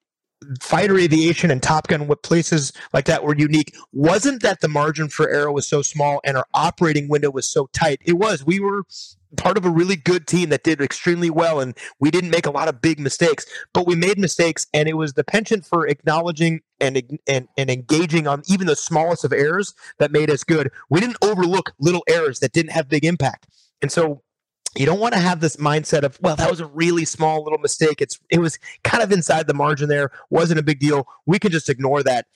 fighter 0.61 0.99
aviation 0.99 1.51
and 1.51 1.63
Top 1.63 1.89
Gun, 1.89 2.07
what 2.07 2.23
places 2.23 2.73
like 2.93 3.07
that 3.07 3.25
were 3.25 3.37
unique, 3.37 3.75
wasn't 3.93 4.43
that 4.43 4.61
the 4.61 4.69
margin 4.69 5.09
for 5.09 5.29
error 5.29 5.53
was 5.53 5.69
so 5.69 5.83
small 5.83 6.21
and 6.25 6.37
our 6.37 6.47
operating 6.55 7.09
window 7.09 7.31
was 7.31 7.47
so 7.47 7.69
tight. 7.73 8.01
It 8.05 8.15
was. 8.15 8.45
We 8.45 8.61
were 8.61 8.85
part 9.37 9.57
of 9.57 9.65
a 9.65 9.71
really 9.71 9.97
good 9.97 10.27
team 10.27 10.49
that 10.49 10.65
did 10.65 10.81
extremely 10.81 11.31
well 11.31 11.61
and 11.61 11.77
we 12.01 12.11
didn't 12.11 12.31
make 12.31 12.47
a 12.47 12.51
lot 12.51 12.67
of 12.67 12.81
big 12.81 12.99
mistakes 12.99 13.47
but 13.73 13.87
we 13.87 13.95
made 13.95 14.19
mistakes 14.19 14.67
and 14.75 14.89
it 14.89 14.95
was 14.95 15.13
the 15.13 15.23
penchant 15.23 15.65
for 15.65 15.87
acknowledging 15.87 16.61
and, 16.81 17.01
and 17.29 17.47
and 17.57 17.71
engaging 17.71 18.27
on 18.27 18.43
even 18.49 18.67
the 18.67 18.75
smallest 18.75 19.25
of 19.25 19.33
errors 19.33 19.73
that 19.99 20.11
made 20.11 20.31
us 20.31 20.43
good 20.43 20.71
we 20.89 20.99
didn't 20.99 21.17
overlook 21.23 21.73
little 21.79 22.03
errors 22.09 22.41
that 22.41 22.51
didn't 22.51 22.73
have 22.73 22.89
big 22.89 23.05
impact 23.05 23.47
and 23.83 23.93
so 23.93 24.21
you 24.77 24.87
don't 24.87 25.01
want 25.01 25.15
to 25.15 25.21
have 25.21 25.41
this 25.41 25.57
mindset 25.57 26.03
of 26.03 26.19
well 26.23 26.37
that 26.37 26.51
was 26.51 26.61
a 26.61 26.67
really 26.67 27.05
small 27.05 27.43
little 27.43 27.59
mistake. 27.59 28.01
It's 28.01 28.19
it 28.31 28.39
was 28.39 28.59
kind 28.85 29.03
of 29.03 29.13
inside 29.13 29.47
the 29.47 29.55
margin 29.55 29.89
there. 29.89 30.11
Wasn't 30.31 30.61
a 30.61 30.63
big 30.63 30.79
deal. 30.79 31.07
We 31.27 31.39
can 31.39 31.51
just 31.51 31.69
ignore 31.69 32.03
that 32.05 32.27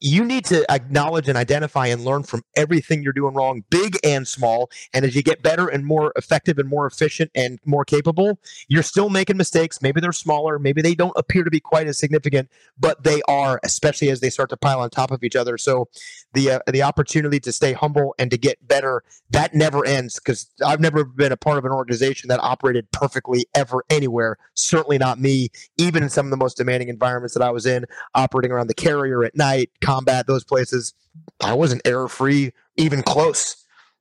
you 0.00 0.24
need 0.24 0.44
to 0.46 0.70
acknowledge 0.70 1.28
and 1.28 1.38
identify 1.38 1.86
and 1.86 2.04
learn 2.04 2.22
from 2.22 2.42
everything 2.56 3.02
you're 3.02 3.12
doing 3.12 3.34
wrong, 3.34 3.64
big 3.70 3.98
and 4.04 4.26
small. 4.28 4.70
And 4.92 5.04
as 5.04 5.14
you 5.14 5.22
get 5.22 5.42
better 5.42 5.66
and 5.68 5.84
more 5.84 6.12
effective 6.16 6.58
and 6.58 6.68
more 6.68 6.86
efficient 6.86 7.30
and 7.34 7.58
more 7.64 7.84
capable, 7.84 8.38
you're 8.68 8.82
still 8.82 9.08
making 9.08 9.36
mistakes. 9.36 9.80
Maybe 9.80 10.00
they're 10.00 10.12
smaller, 10.12 10.58
maybe 10.58 10.82
they 10.82 10.94
don't 10.94 11.16
appear 11.16 11.44
to 11.44 11.50
be 11.50 11.60
quite 11.60 11.86
as 11.86 11.98
significant, 11.98 12.50
but 12.78 13.02
they 13.04 13.22
are, 13.28 13.60
especially 13.64 14.10
as 14.10 14.20
they 14.20 14.30
start 14.30 14.50
to 14.50 14.56
pile 14.56 14.80
on 14.80 14.90
top 14.90 15.10
of 15.10 15.24
each 15.24 15.36
other. 15.36 15.56
So 15.56 15.88
the 16.32 16.52
uh, 16.52 16.58
the 16.66 16.82
opportunity 16.82 17.40
to 17.40 17.52
stay 17.52 17.72
humble 17.72 18.14
and 18.18 18.30
to 18.30 18.36
get 18.36 18.66
better 18.66 19.02
that 19.30 19.54
never 19.54 19.84
ends 19.84 20.18
because 20.18 20.50
I've 20.64 20.80
never 20.80 21.04
been 21.04 21.32
a 21.32 21.36
part 21.36 21.58
of 21.58 21.64
an 21.64 21.72
organization 21.72 22.28
that 22.28 22.40
operated 22.40 22.90
perfectly 22.92 23.46
ever 23.54 23.84
anywhere. 23.90 24.36
Certainly 24.54 24.98
not 24.98 25.18
me, 25.18 25.48
even 25.76 26.02
in 26.02 26.08
some 26.08 26.26
of 26.26 26.30
the 26.30 26.36
most 26.36 26.56
demanding 26.56 26.88
environments 26.88 27.34
that 27.34 27.42
I 27.42 27.50
was 27.50 27.66
in, 27.66 27.84
operating 28.14 28.52
around 28.52 28.68
the 28.68 28.74
carrier 28.74 29.24
at 29.24 29.34
night 29.34 29.70
combat, 29.84 30.26
those 30.26 30.44
places, 30.44 30.94
I 31.40 31.54
wasn't 31.54 31.82
error 31.84 32.08
free, 32.08 32.52
even 32.76 33.02
close. 33.02 33.56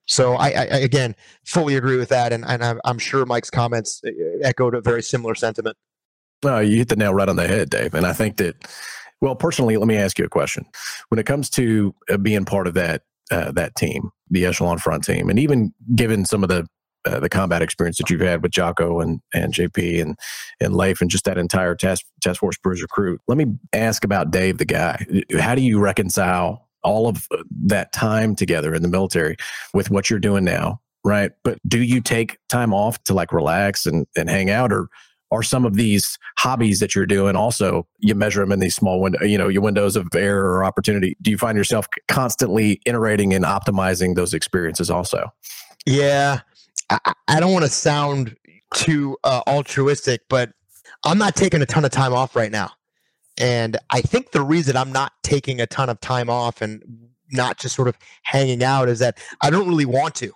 So 0.06 0.34
I, 0.34 0.48
I, 0.50 0.64
again 0.66 1.16
fully 1.46 1.76
agree 1.76 1.98
with 1.98 2.10
that, 2.10 2.34
and, 2.34 2.44
and 2.46 2.80
I'm 2.84 3.00
sure 3.00 3.26
Mike's 3.26 3.50
comments 3.50 4.02
uh, 4.06 4.12
echoed 4.44 4.76
a 4.76 4.82
very 4.82 5.02
similar 5.02 5.34
sentiment. 5.34 5.78
No, 6.44 6.60
you 6.60 6.78
hit 6.78 6.90
the 6.90 6.98
nail 6.98 7.14
right 7.14 7.30
on 7.30 7.38
the 7.38 7.48
head, 7.48 7.70
Dave. 7.70 7.94
And 7.94 8.06
I 8.06 8.12
think 8.12 8.36
that, 8.38 8.56
well, 9.22 9.36
personally, 9.36 9.78
let 9.78 9.88
me 9.88 9.96
ask 9.96 10.20
you 10.20 10.26
a 10.26 10.30
question. 10.30 10.66
When 11.08 11.20
it 11.20 11.26
comes 11.26 11.50
to 11.52 11.96
uh, 12.10 12.18
being 12.18 12.44
part 12.44 12.68
of 12.68 12.74
that 12.74 13.04
uh, 13.32 13.52
that 13.54 13.76
team, 13.76 14.10
the 14.30 14.46
echelon 14.46 14.78
front 14.78 15.06
team, 15.06 15.30
and 15.30 15.40
even 15.40 15.74
given 15.96 16.26
some 16.26 16.44
of 16.44 16.50
the 16.50 16.68
uh, 17.06 17.20
the 17.20 17.30
combat 17.30 17.62
experience 17.62 17.98
that 17.98 18.10
you've 18.10 18.22
had 18.22 18.42
with 18.42 18.52
Jocko 18.52 19.00
and, 19.00 19.22
and 19.34 19.54
JP 19.54 20.02
and 20.02 20.18
and 20.60 20.76
Leif 20.76 21.02
and 21.02 21.10
just 21.10 21.26
that 21.26 21.38
entire 21.38 21.76
task 21.76 22.06
task 22.22 22.40
force 22.40 22.58
bruiser 22.58 22.88
crew. 22.88 23.20
Let 23.28 23.38
me 23.38 23.46
ask 23.74 24.04
about 24.04 24.32
Dave, 24.32 24.58
the 24.58 24.66
guy. 24.66 25.06
How 25.40 25.56
do 25.56 25.62
you 25.62 25.80
reconcile 25.80 26.70
all 26.84 27.08
of 27.08 27.28
that 27.66 27.94
time 27.94 28.36
together 28.36 28.74
in 28.74 28.82
the 28.82 28.88
military 28.88 29.38
with 29.74 29.90
what 29.90 30.10
you're 30.10 30.20
doing 30.20 30.44
now? 30.44 30.82
Right. 31.06 31.32
But 31.44 31.60
do 31.68 31.82
you 31.82 32.02
take 32.02 32.38
time 32.50 32.74
off 32.74 33.04
to 33.06 33.14
like 33.14 33.34
relax 33.34 33.86
and, 33.86 34.08
and 34.16 34.30
hang 34.30 34.50
out 34.50 34.72
or 34.72 34.90
are 35.34 35.44
some 35.44 35.66
of 35.66 35.74
these 35.74 36.20
hobbies 36.38 36.80
that 36.80 36.94
you're 36.94 37.08
doing 37.08 37.36
also 37.36 37.88
you 37.98 38.14
measure 38.14 38.42
them 38.42 38.52
in 38.52 38.60
these 38.60 38.76
small 38.76 39.02
window 39.02 39.24
you 39.24 39.38
know 39.38 39.48
your 39.48 39.64
windows 39.64 39.96
of 39.96 40.08
error 40.14 40.54
or 40.54 40.64
opportunity 40.64 41.18
do 41.22 41.32
you 41.32 41.38
find 41.38 41.58
yourself 41.58 41.88
constantly 42.08 42.80
iterating 42.86 43.34
and 43.34 43.44
optimizing 43.44 44.16
those 44.16 44.34
experiences 44.34 44.92
also 44.92 45.34
yeah 45.88 46.42
I, 46.90 47.14
I 47.28 47.40
don't 47.40 47.54
want 47.54 47.66
to 47.66 47.72
sound 47.72 48.36
too 48.74 49.18
uh, 49.24 49.42
altruistic, 49.48 50.22
but 50.30 50.52
I'm 51.04 51.18
not 51.18 51.36
taking 51.36 51.62
a 51.62 51.66
ton 51.66 51.86
of 51.86 51.92
time 51.92 52.14
off 52.14 52.36
right 52.36 52.52
now. 52.52 52.72
And 53.38 53.78
I 53.90 54.02
think 54.02 54.32
the 54.32 54.42
reason 54.42 54.78
I'm 54.78 54.92
not 54.92 55.12
taking 55.24 55.60
a 55.60 55.66
ton 55.66 55.90
of 55.90 56.00
time 56.02 56.30
off 56.30 56.62
and 56.62 56.84
not 57.32 57.58
just 57.58 57.76
sort 57.76 57.88
of 57.88 57.98
hanging 58.24 58.64
out 58.64 58.90
is 58.90 59.00
that 59.00 59.18
I 59.42 59.50
don't 59.50 59.68
really 59.68 59.86
want 59.86 60.16
to. 60.16 60.32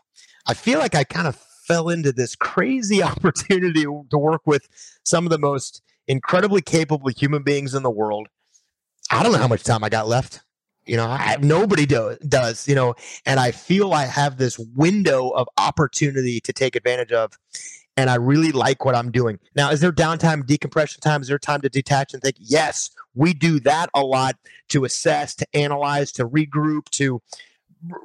I 0.48 0.53
feel 0.53 0.79
like 0.79 0.96
I 0.96 1.03
kind 1.03 1.27
of 1.27 1.36
fell 1.36 1.89
into 1.89 2.12
this 2.12 2.36
crazy 2.36 3.03
opportunity 3.03 3.84
to 3.84 4.17
work 4.17 4.41
with 4.46 4.67
some 5.03 5.25
of 5.25 5.29
the 5.29 5.38
most 5.38 5.82
incredibly 6.08 6.62
capable 6.62 7.10
human 7.10 7.44
beings 7.44 7.75
in 7.75 7.84
the 7.84 7.91
world. 7.91 8.27
I 9.12 9.24
don't 9.24 9.32
know 9.32 9.38
how 9.38 9.48
much 9.48 9.63
time 9.63 9.84
I 9.84 9.89
got 9.89 10.08
left. 10.08 10.41
You 10.88 10.98
know, 10.98 11.08
I, 11.08 11.38
nobody 11.41 11.86
do, 11.86 12.17
does, 12.27 12.67
you 12.67 12.75
know, 12.75 12.96
and 13.25 13.39
I 13.39 13.51
feel 13.51 13.94
I 13.94 14.06
have 14.06 14.38
this 14.38 14.58
window 14.58 15.29
of 15.29 15.48
opportunity 15.58 16.39
to 16.41 16.53
take 16.53 16.75
advantage 16.75 17.12
of. 17.12 17.38
And 17.96 18.12
I 18.12 18.15
really 18.15 18.51
like 18.51 18.86
what 18.86 18.96
I'm 18.96 19.12
doing. 19.12 19.39
Now, 19.56 19.72
is 19.72 19.82
there 19.82 19.91
downtime, 19.91 20.46
decompression 20.46 21.01
time? 21.01 21.22
Is 21.22 21.29
there 21.29 21.39
time 21.39 21.62
to 21.62 21.70
detach 21.70 22.13
and 22.13 22.22
think? 22.22 22.36
Yes, 22.39 22.91
we 23.15 23.34
do 23.34 23.60
that 23.62 23.89
a 23.96 24.01
lot 24.01 24.36
to 24.70 24.86
assess, 24.86 25.34
to 25.36 25.48
analyze, 25.56 26.12
to 26.13 26.27
regroup, 26.27 26.89
to 26.91 27.22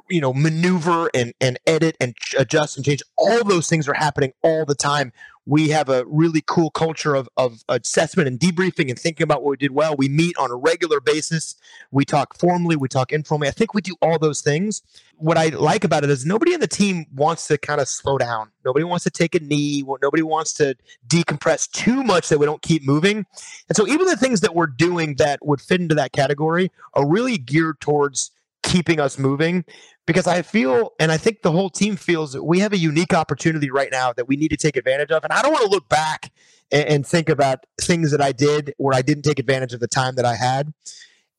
you 0.09 0.21
know 0.21 0.33
maneuver 0.33 1.09
and 1.13 1.33
and 1.41 1.59
edit 1.65 1.95
and 1.99 2.15
adjust 2.37 2.77
and 2.77 2.85
change 2.85 3.01
all 3.17 3.43
those 3.43 3.67
things 3.67 3.87
are 3.87 3.93
happening 3.93 4.31
all 4.43 4.65
the 4.65 4.75
time 4.75 5.11
we 5.45 5.69
have 5.69 5.89
a 5.89 6.05
really 6.05 6.41
cool 6.45 6.69
culture 6.69 7.15
of, 7.15 7.27
of 7.35 7.63
assessment 7.67 8.27
and 8.27 8.39
debriefing 8.39 8.89
and 8.89 8.97
thinking 8.97 9.23
about 9.23 9.43
what 9.43 9.51
we 9.51 9.57
did 9.57 9.71
well. 9.71 9.95
We 9.97 10.07
meet 10.07 10.37
on 10.37 10.51
a 10.51 10.55
regular 10.55 11.01
basis. 11.01 11.55
We 11.91 12.05
talk 12.05 12.37
formally, 12.37 12.75
we 12.75 12.87
talk 12.87 13.11
informally. 13.11 13.49
I 13.49 13.51
think 13.51 13.73
we 13.73 13.81
do 13.81 13.95
all 14.01 14.17
those 14.17 14.41
things. 14.41 14.81
What 15.17 15.37
I 15.37 15.47
like 15.47 15.83
about 15.83 16.03
it 16.03 16.09
is 16.09 16.25
nobody 16.25 16.53
in 16.53 16.59
the 16.59 16.67
team 16.67 17.05
wants 17.13 17.47
to 17.47 17.57
kind 17.57 17.81
of 17.81 17.87
slow 17.87 18.17
down. 18.17 18.51
Nobody 18.65 18.85
wants 18.85 19.03
to 19.03 19.11
take 19.11 19.35
a 19.35 19.39
knee. 19.39 19.83
Nobody 20.01 20.23
wants 20.23 20.53
to 20.53 20.75
decompress 21.07 21.69
too 21.69 22.03
much 22.03 22.29
that 22.29 22.39
we 22.39 22.45
don't 22.45 22.61
keep 22.61 22.85
moving. 22.85 23.25
And 23.67 23.75
so 23.75 23.87
even 23.87 24.07
the 24.07 24.17
things 24.17 24.41
that 24.41 24.55
we're 24.55 24.67
doing 24.67 25.15
that 25.15 25.45
would 25.45 25.61
fit 25.61 25.81
into 25.81 25.95
that 25.95 26.13
category 26.13 26.71
are 26.93 27.07
really 27.07 27.37
geared 27.37 27.79
towards 27.81 28.31
keeping 28.63 28.99
us 28.99 29.19
moving 29.19 29.65
because 30.05 30.27
I 30.27 30.41
feel, 30.41 30.93
and 30.99 31.11
I 31.11 31.17
think 31.17 31.41
the 31.41 31.51
whole 31.51 31.69
team 31.69 31.95
feels 31.95 32.33
that 32.33 32.43
we 32.43 32.59
have 32.59 32.73
a 32.73 32.77
unique 32.77 33.13
opportunity 33.13 33.69
right 33.69 33.89
now 33.91 34.13
that 34.13 34.27
we 34.27 34.35
need 34.35 34.49
to 34.49 34.57
take 34.57 34.75
advantage 34.75 35.11
of. 35.11 35.23
And 35.23 35.31
I 35.31 35.41
don't 35.41 35.51
want 35.51 35.65
to 35.65 35.71
look 35.71 35.87
back 35.89 36.31
and, 36.71 36.87
and, 36.87 37.07
think 37.07 37.29
about 37.29 37.65
things 37.79 38.11
that 38.11 38.21
I 38.21 38.31
did 38.31 38.73
where 38.77 38.95
I 38.95 39.01
didn't 39.01 39.23
take 39.23 39.39
advantage 39.39 39.73
of 39.73 39.79
the 39.79 39.87
time 39.87 40.15
that 40.15 40.25
I 40.25 40.35
had. 40.35 40.73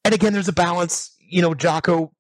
And 0.05 0.15
again, 0.15 0.33
there's 0.33 0.49
a 0.49 0.53
balance. 0.53 1.17
You 1.19 1.43
know, 1.43 1.55
Jocko 1.55 2.13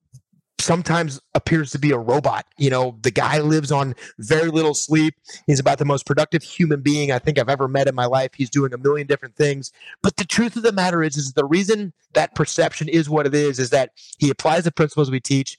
sometimes 0.65 1.21
appears 1.35 1.71
to 1.73 1.79
be 1.79 1.93
a 1.93 1.99
robot. 1.99 2.47
You 2.57 2.71
know, 2.71 2.99
the 3.03 3.11
guy 3.11 3.39
lives 3.39 3.71
on 3.71 3.95
very 4.19 4.49
little 4.49 4.75
sleep. 4.75 5.15
He's 5.47 5.61
about 5.61 5.79
the 5.79 5.85
most 5.85 6.07
productive 6.07 6.43
human 6.43 6.81
being 6.81 7.13
I 7.13 7.19
think 7.19 7.39
I've 7.39 7.49
ever 7.49 7.69
met 7.69 7.87
in 7.87 7.95
my 7.95 8.07
life. 8.07 8.31
He's 8.35 8.51
doing 8.51 8.73
a 8.73 8.79
million 8.79 9.07
different 9.07 9.37
things. 9.37 9.73
But 10.03 10.17
the 10.17 10.25
truth 10.25 10.57
of 10.57 10.63
the 10.63 10.73
matter 10.73 11.03
is, 11.03 11.17
is 11.17 11.35
the 11.35 11.45
reason 11.45 11.93
that 12.15 12.35
perception 12.35 12.89
is 12.89 13.11
what 13.11 13.27
it 13.27 13.35
is, 13.35 13.59
is 13.59 13.71
that 13.71 13.91
he 14.19 14.31
applies 14.31 14.65
the 14.65 14.73
principles 14.73 15.11
we 15.11 15.21
teach. 15.21 15.59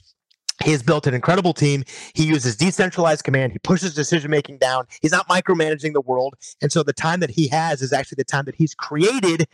He 0.63 0.71
has 0.71 0.81
built 0.81 1.05
an 1.05 1.13
incredible 1.13 1.53
team. 1.53 1.83
He 2.13 2.25
uses 2.25 2.55
decentralized 2.55 3.24
command. 3.24 3.51
He 3.51 3.59
pushes 3.59 3.93
decision 3.93 4.31
making 4.31 4.59
down. 4.59 4.85
He's 5.01 5.12
not 5.12 5.27
micromanaging 5.27 5.93
the 5.93 6.01
world. 6.01 6.35
And 6.62 6.71
so 6.71 6.81
the 6.81 6.93
time 6.93 7.19
that 7.19 7.29
he 7.29 7.47
has 7.50 7.81
is 7.81 7.91
actually 7.91 8.17
the 8.17 8.24
time 8.24 8.45
that 8.45 8.55
he's 8.55 8.74
created 8.74 9.47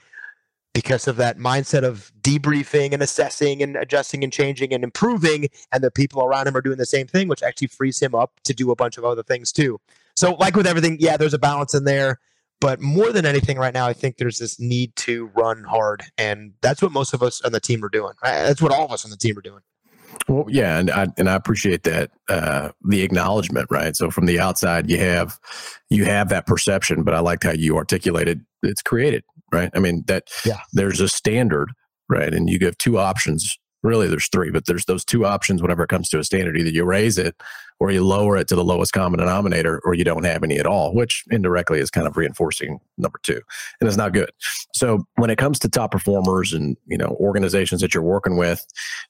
because 0.74 1.08
of 1.08 1.18
that 1.18 1.38
mindset 1.38 1.84
of 1.84 2.12
debriefing 2.22 2.94
and 2.94 3.02
assessing 3.02 3.62
and 3.62 3.76
adjusting 3.76 4.24
and 4.24 4.32
changing 4.32 4.74
and 4.74 4.84
improving. 4.84 5.50
And 5.72 5.84
the 5.84 5.92
people 5.92 6.24
around 6.24 6.48
him 6.48 6.56
are 6.56 6.62
doing 6.62 6.78
the 6.78 6.86
same 6.86 7.08
thing, 7.08 7.28
which 7.28 7.44
actually 7.44 7.68
frees 7.68 8.00
him 8.00 8.16
up 8.16 8.40
to 8.44 8.54
do 8.54 8.72
a 8.72 8.76
bunch 8.76 8.98
of 8.98 9.04
other 9.04 9.24
things 9.24 9.52
too. 9.52 9.80
So, 10.16 10.36
like 10.36 10.56
with 10.56 10.68
everything, 10.68 10.98
yeah, 11.00 11.18
there's 11.18 11.34
a 11.34 11.40
balance 11.40 11.74
in 11.74 11.84
there. 11.86 12.20
But 12.60 12.80
more 12.80 13.12
than 13.12 13.26
anything, 13.26 13.58
right 13.58 13.74
now, 13.74 13.88
I 13.88 13.94
think 13.94 14.18
there's 14.18 14.38
this 14.38 14.60
need 14.60 14.96
to 14.98 15.32
run 15.36 15.64
hard. 15.64 16.04
And 16.20 16.54
that's 16.62 16.80
what 16.80 16.92
most 16.92 17.12
of 17.12 17.24
us 17.24 17.42
on 17.42 17.54
the 17.54 17.60
team 17.60 17.84
are 17.84 17.90
doing. 17.90 18.14
That's 18.22 18.62
what 18.62 18.72
all 18.72 18.86
of 18.86 18.92
us 18.92 19.04
on 19.04 19.10
the 19.10 19.18
team 19.18 19.36
are 19.38 19.42
doing. 19.42 19.62
Well, 20.28 20.46
yeah, 20.50 20.78
and 20.78 20.90
I 20.90 21.08
and 21.18 21.30
I 21.30 21.36
appreciate 21.36 21.84
that 21.84 22.12
uh, 22.30 22.72
the 22.84 23.02
acknowledgement, 23.02 23.68
right? 23.70 23.96
So 23.96 24.10
from 24.10 24.26
the 24.26 24.40
outside, 24.40 24.90
you 24.90 24.98
have 24.98 25.40
you 25.90 26.06
have 26.06 26.30
that 26.30 26.48
perception, 26.48 27.04
but 27.04 27.14
I 27.14 27.20
liked 27.20 27.44
how 27.44 27.52
you 27.52 27.78
articulated 27.78 28.46
it's 28.64 28.82
created, 28.82 29.24
right? 29.52 29.70
I 29.74 29.80
mean 29.80 30.04
that 30.08 30.30
yeah. 30.46 30.60
there's 30.74 31.02
a 31.02 31.10
standard, 31.10 31.72
right? 32.10 32.34
And 32.34 32.50
you 32.50 32.60
give 32.60 32.78
two 32.78 32.98
options. 32.98 33.58
Really, 33.84 34.08
there's 34.08 34.30
three, 34.30 34.52
but 34.52 34.66
there's 34.66 34.86
those 34.86 35.04
two 35.04 35.26
options 35.26 35.62
whenever 35.62 35.84
it 35.84 35.90
comes 35.90 36.08
to 36.10 36.20
a 36.20 36.24
standard. 36.24 36.58
Either 36.58 36.70
you 36.70 36.84
raise 36.84 37.18
it, 37.18 37.36
or 37.80 37.90
you 37.90 38.06
lower 38.06 38.38
it 38.38 38.48
to 38.48 38.56
the 38.56 38.64
lowest 38.64 38.94
common 38.94 39.20
denominator, 39.20 39.82
or 39.84 39.96
you 39.96 40.04
don't 40.04 40.24
have 40.24 40.44
any 40.44 40.60
at 40.60 40.68
all, 40.68 40.94
which 40.94 41.24
indirectly 41.32 41.80
is 41.80 41.90
kind 41.90 42.06
of 42.06 42.16
reinforcing 42.16 42.80
number 42.98 43.20
two, 43.24 43.42
and 43.80 43.88
it's 43.88 43.98
not 43.98 44.14
good. 44.14 44.30
So 44.76 45.04
when 45.16 45.32
it 45.32 45.40
comes 45.40 45.58
to 45.60 45.70
top 45.70 45.92
performers 45.92 46.54
and 46.54 46.78
you 46.88 46.98
know 46.98 47.18
organizations 47.20 47.82
that 47.82 47.94
you're 47.94 48.04
working 48.04 48.38
with, 48.38 48.64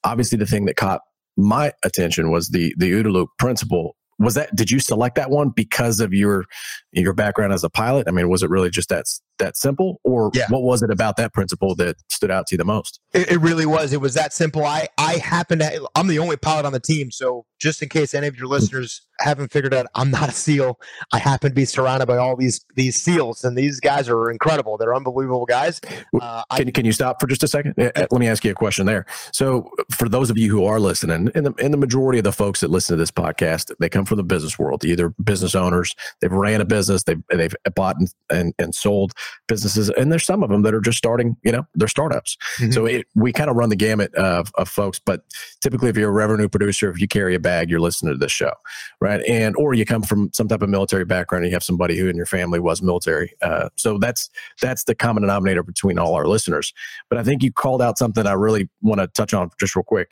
obviously 0.04 0.38
the 0.38 0.46
thing 0.46 0.64
that 0.64 0.76
caught 0.76 1.02
my 1.36 1.72
attention 1.84 2.30
was 2.30 2.48
the 2.48 2.74
the 2.78 2.92
OODA 2.92 3.12
loop 3.12 3.28
principle 3.38 3.96
was 4.18 4.34
that 4.34 4.54
did 4.54 4.70
you 4.70 4.78
select 4.78 5.16
that 5.16 5.30
one 5.30 5.50
because 5.50 6.00
of 6.00 6.12
your 6.12 6.44
your 6.92 7.12
background 7.12 7.52
as 7.52 7.64
a 7.64 7.70
pilot 7.70 8.06
i 8.06 8.10
mean 8.10 8.28
was 8.28 8.42
it 8.42 8.50
really 8.50 8.70
just 8.70 8.88
that 8.88 9.06
that 9.38 9.56
simple 9.56 10.00
or 10.04 10.30
yeah. 10.34 10.46
what 10.48 10.62
was 10.62 10.82
it 10.82 10.90
about 10.90 11.16
that 11.16 11.32
principle 11.32 11.74
that 11.76 11.96
stood 12.08 12.30
out 12.30 12.46
to 12.46 12.54
you 12.54 12.58
the 12.58 12.64
most? 12.64 13.00
It, 13.12 13.32
it, 13.32 13.38
really 13.38 13.66
was. 13.66 13.92
It 13.92 14.00
was 14.00 14.14
that 14.14 14.32
simple. 14.32 14.64
I 14.64 14.88
i 14.98 15.14
happen 15.14 15.58
to 15.58 15.88
i'm 15.94 16.06
the 16.06 16.18
only 16.18 16.36
pilot 16.36 16.64
on 16.64 16.72
the 16.72 16.80
team 16.80 17.10
so 17.10 17.44
just 17.58 17.82
in 17.82 17.88
case 17.88 18.14
any 18.14 18.26
of 18.26 18.36
your 18.36 18.46
listeners 18.46 19.02
haven't 19.20 19.52
figured 19.52 19.74
out 19.74 19.86
i'm 19.94 20.10
not 20.10 20.28
a 20.28 20.32
seal. 20.32 20.78
I 21.12 21.18
happen 21.18 21.50
to 21.50 21.54
be 21.54 21.64
surrounded 21.64 22.06
by 22.06 22.16
all 22.16 22.36
these 22.36 22.64
these 22.74 23.00
seals 23.00 23.44
and 23.44 23.56
these 23.56 23.80
guys 23.80 24.08
are 24.08 24.30
incredible. 24.30 24.76
They're 24.76 24.94
unbelievable 24.94 25.46
guys. 25.46 25.80
Uh, 26.20 26.44
can, 26.54 26.68
I, 26.68 26.70
can 26.70 26.84
you 26.84 26.92
stop 26.92 27.20
for 27.20 27.26
just 27.26 27.42
a 27.42 27.48
second? 27.48 27.74
Let 27.76 28.12
me 28.12 28.28
ask 28.28 28.44
you 28.44 28.50
a 28.50 28.54
question 28.54 28.86
there. 28.86 29.06
So 29.32 29.70
for 29.90 30.08
those 30.08 30.30
of 30.30 30.38
you 30.38 30.50
who 30.50 30.64
are 30.64 30.80
listening 30.80 31.30
and 31.34 31.46
the, 31.46 31.54
and 31.58 31.72
the 31.72 31.78
majority 31.78 32.18
of 32.18 32.24
the 32.24 32.32
folks 32.32 32.60
that 32.60 32.70
listen 32.70 32.96
to 32.96 33.00
this 33.00 33.10
podcast 33.10 33.72
they 33.78 33.88
come 33.88 34.04
from 34.04 34.16
the 34.16 34.24
business 34.24 34.58
world 34.58 34.84
either 34.84 35.10
business 35.22 35.54
owners 35.54 35.94
they've 36.20 36.32
ran 36.32 36.60
a 36.60 36.64
business 36.64 37.04
they've, 37.04 37.22
they've 37.30 37.54
bought 37.74 37.96
and, 37.96 38.12
and, 38.30 38.54
and 38.58 38.74
sold 38.74 39.12
businesses, 39.48 39.90
and 39.90 40.10
there's 40.10 40.24
some 40.24 40.42
of 40.42 40.50
them 40.50 40.62
that 40.62 40.74
are 40.74 40.80
just 40.80 40.98
starting. 40.98 41.36
You 41.44 41.52
know, 41.52 41.66
they're 41.74 41.88
startups. 41.88 42.36
Mm-hmm. 42.58 42.72
So 42.72 42.86
it, 42.86 43.06
we 43.14 43.32
kind 43.32 43.50
of 43.50 43.56
run 43.56 43.68
the 43.68 43.76
gamut 43.76 44.14
of, 44.14 44.52
of 44.56 44.68
folks. 44.68 44.98
But 44.98 45.22
typically, 45.60 45.88
if 45.88 45.96
you're 45.96 46.10
a 46.10 46.12
revenue 46.12 46.48
producer, 46.48 46.90
if 46.90 47.00
you 47.00 47.08
carry 47.08 47.34
a 47.34 47.40
bag, 47.40 47.70
you're 47.70 47.80
listening 47.80 48.14
to 48.14 48.18
this 48.18 48.32
show, 48.32 48.52
right? 49.00 49.22
And 49.28 49.54
or 49.56 49.74
you 49.74 49.84
come 49.84 50.02
from 50.02 50.30
some 50.32 50.48
type 50.48 50.62
of 50.62 50.68
military 50.68 51.04
background, 51.04 51.44
and 51.44 51.50
you 51.50 51.56
have 51.56 51.64
somebody 51.64 51.96
who 51.96 52.08
in 52.08 52.16
your 52.16 52.26
family 52.26 52.60
was 52.60 52.82
military. 52.82 53.34
Uh, 53.42 53.68
so 53.76 53.98
that's 53.98 54.30
that's 54.60 54.84
the 54.84 54.94
common 54.94 55.22
denominator 55.22 55.62
between 55.62 55.98
all 55.98 56.14
our 56.14 56.26
listeners. 56.26 56.72
But 57.08 57.18
I 57.18 57.24
think 57.24 57.42
you 57.42 57.52
called 57.52 57.82
out 57.82 57.98
something 57.98 58.26
I 58.26 58.32
really 58.32 58.68
want 58.80 59.00
to 59.00 59.06
touch 59.08 59.34
on 59.34 59.50
just 59.58 59.76
real 59.76 59.82
quick. 59.82 60.08